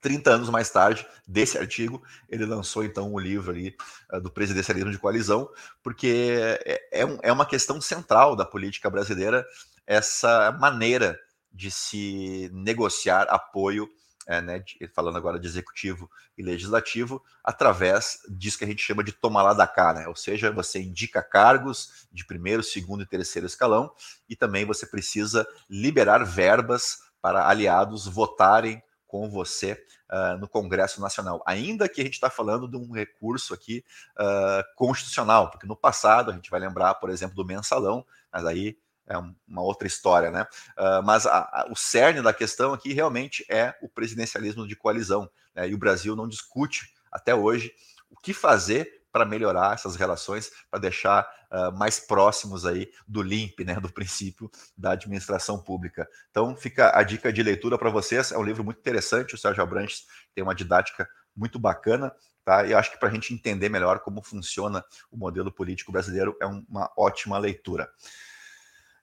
30 0.00 0.30
anos 0.30 0.50
mais 0.50 0.70
tarde, 0.70 1.06
desse 1.26 1.58
artigo, 1.58 2.02
ele 2.28 2.44
lançou 2.44 2.84
então 2.84 3.10
o 3.10 3.16
um 3.16 3.18
livro 3.18 3.50
ali 3.50 3.76
uh, 4.12 4.20
do 4.20 4.30
presidencialismo 4.30 4.90
de 4.90 4.98
coalizão, 4.98 5.48
porque 5.82 6.38
é, 6.64 7.00
é, 7.00 7.06
um, 7.06 7.18
é 7.22 7.32
uma 7.32 7.46
questão 7.46 7.80
central 7.80 8.36
da 8.36 8.44
política 8.44 8.88
brasileira 8.88 9.44
essa 9.86 10.52
maneira 10.52 11.18
de 11.52 11.70
se 11.70 12.50
negociar 12.52 13.22
apoio, 13.30 13.88
é, 14.26 14.40
né, 14.40 14.58
de, 14.58 14.86
falando 14.88 15.16
agora 15.16 15.38
de 15.38 15.46
executivo 15.46 16.10
e 16.36 16.42
legislativo, 16.42 17.22
através 17.42 18.18
disso 18.28 18.58
que 18.58 18.64
a 18.64 18.66
gente 18.66 18.82
chama 18.82 19.02
de 19.02 19.12
tomar 19.12 19.42
lá 19.42 19.54
da 19.54 19.66
cá, 19.66 19.94
né? 19.94 20.06
ou 20.08 20.16
seja, 20.16 20.50
você 20.50 20.80
indica 20.82 21.22
cargos 21.22 22.06
de 22.12 22.26
primeiro, 22.26 22.62
segundo 22.62 23.02
e 23.02 23.06
terceiro 23.06 23.46
escalão, 23.46 23.90
e 24.28 24.36
também 24.36 24.64
você 24.64 24.86
precisa 24.86 25.46
liberar 25.70 26.24
verbas 26.24 26.98
para 27.22 27.48
aliados 27.48 28.06
votarem 28.06 28.82
com 29.06 29.30
você 29.30 29.72
uh, 30.10 30.38
no 30.38 30.48
Congresso 30.48 31.00
Nacional, 31.00 31.42
ainda 31.46 31.88
que 31.88 32.00
a 32.00 32.04
gente 32.04 32.14
está 32.14 32.30
falando 32.30 32.68
de 32.68 32.76
um 32.76 32.92
recurso 32.92 33.54
aqui 33.54 33.84
uh, 34.18 34.62
constitucional, 34.74 35.50
porque 35.50 35.66
no 35.66 35.76
passado 35.76 36.30
a 36.30 36.34
gente 36.34 36.50
vai 36.50 36.60
lembrar, 36.60 36.94
por 36.94 37.10
exemplo, 37.10 37.36
do 37.36 37.44
mensalão, 37.44 38.04
mas 38.32 38.44
aí 38.44 38.78
é 39.06 39.16
uma 39.16 39.62
outra 39.62 39.86
história, 39.86 40.30
né? 40.30 40.46
Uh, 40.76 41.02
mas 41.04 41.26
a, 41.26 41.38
a, 41.38 41.68
o 41.70 41.76
cerne 41.76 42.20
da 42.20 42.32
questão 42.32 42.72
aqui 42.72 42.92
realmente 42.92 43.46
é 43.48 43.74
o 43.80 43.88
presidencialismo 43.88 44.66
de 44.66 44.74
coalizão, 44.74 45.30
né? 45.54 45.68
e 45.68 45.74
o 45.74 45.78
Brasil 45.78 46.16
não 46.16 46.28
discute 46.28 46.92
até 47.10 47.34
hoje 47.34 47.72
o 48.10 48.16
que 48.16 48.34
fazer 48.34 49.05
para 49.16 49.24
melhorar 49.24 49.72
essas 49.72 49.96
relações, 49.96 50.50
para 50.70 50.78
deixar 50.78 51.26
uh, 51.50 51.72
mais 51.78 51.98
próximos 51.98 52.66
aí 52.66 52.92
do 53.08 53.22
LIMP, 53.22 53.64
né, 53.64 53.80
do 53.80 53.90
princípio 53.90 54.50
da 54.76 54.92
administração 54.92 55.58
pública. 55.58 56.06
Então 56.30 56.54
fica 56.54 56.94
a 56.94 57.02
dica 57.02 57.32
de 57.32 57.42
leitura 57.42 57.78
para 57.78 57.88
vocês, 57.88 58.30
é 58.30 58.36
um 58.36 58.42
livro 58.42 58.62
muito 58.62 58.78
interessante, 58.78 59.34
o 59.34 59.38
Sérgio 59.38 59.62
Abrantes 59.62 60.04
tem 60.34 60.44
uma 60.44 60.54
didática 60.54 61.08
muito 61.34 61.58
bacana, 61.58 62.12
tá? 62.44 62.66
E 62.66 62.74
acho 62.74 62.90
que 62.90 62.98
para 62.98 63.08
a 63.08 63.12
gente 63.12 63.32
entender 63.32 63.70
melhor 63.70 64.00
como 64.00 64.22
funciona 64.22 64.84
o 65.10 65.16
modelo 65.16 65.50
político 65.50 65.90
brasileiro 65.90 66.36
é 66.38 66.44
uma 66.44 66.92
ótima 66.94 67.38
leitura. 67.38 67.88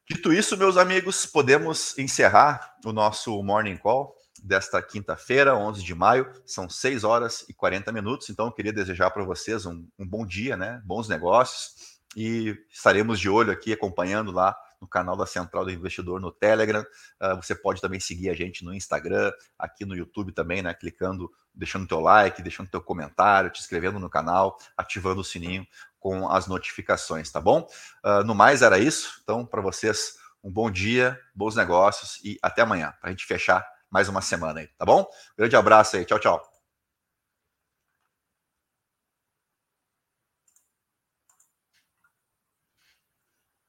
Dito 0.08 0.32
isso, 0.32 0.56
meus 0.56 0.78
amigos, 0.78 1.26
podemos 1.26 1.98
encerrar 1.98 2.76
o 2.86 2.94
nosso 2.94 3.42
Morning 3.42 3.78
Call 3.78 4.16
desta 4.44 4.82
quinta-feira, 4.82 5.56
11 5.56 5.82
de 5.82 5.96
maio, 5.96 6.30
são 6.46 6.70
6 6.70 7.06
horas 7.06 7.46
e 7.48 7.54
40 7.54 7.92
minutos. 7.94 8.30
Então, 8.30 8.48
eu 8.48 8.52
queria 8.52 8.74
desejar 8.74 9.10
para 9.12 9.24
vocês 9.24 9.66
um, 9.66 9.88
um, 9.98 10.06
bom 10.06 10.26
dia, 10.26 10.58
né? 10.58 10.82
Bons 10.86 11.08
negócios 11.08 11.94
e 12.16 12.56
estaremos 12.70 13.20
de 13.20 13.30
olho 13.30 13.52
aqui 13.52 13.72
acompanhando 13.72 14.32
lá 14.32 14.56
no 14.82 14.88
canal 14.88 15.16
da 15.16 15.26
Central 15.26 15.64
do 15.64 15.72
Investidor 15.72 16.20
no 16.20 16.30
Telegram. 16.30 16.82
Uh, 17.22 17.38
você 17.38 17.56
pode 17.56 17.80
também 17.80 18.02
seguir 18.02 18.30
a 18.30 18.34
gente 18.34 18.66
no 18.66 18.74
Instagram, 18.74 19.32
aqui 19.58 19.86
no 19.86 19.96
YouTube 19.96 20.34
também, 20.34 20.62
né? 20.62 20.74
Clicando, 20.74 21.32
deixando 21.56 21.88
teu 21.88 22.02
like, 22.02 22.42
deixando 22.44 22.70
teu 22.70 22.82
comentário, 22.82 23.50
te 23.50 23.62
inscrevendo 23.62 23.98
no 23.98 24.10
canal, 24.10 24.58
ativando 24.76 25.22
o 25.22 25.24
sininho 25.24 25.66
com 26.00 26.30
as 26.30 26.48
notificações, 26.48 27.32
tá 27.32 27.40
bom? 27.40 27.66
Uh, 28.04 28.26
no 28.26 28.36
mais 28.36 28.62
era 28.62 28.78
isso. 28.78 29.22
Então, 29.24 29.46
para 29.46 29.62
vocês, 29.62 30.18
um 30.44 30.52
bom 30.52 30.70
dia, 30.70 31.18
bons 31.34 31.56
negócios 31.56 32.20
e 32.26 32.38
até 32.44 32.62
amanhã, 32.62 32.94
para 33.00 33.08
a 33.08 33.12
gente 33.12 33.26
fechar 33.26 33.66
mais 33.94 34.10
uma 34.10 34.22
semana 34.22 34.62
aí, 34.62 34.68
tá 34.76 34.86
bom? 34.86 35.06
Grande 35.38 35.56
abraço 35.56 35.96
aí, 35.96 36.04
tchau, 36.04 36.20
tchau. 36.20 36.53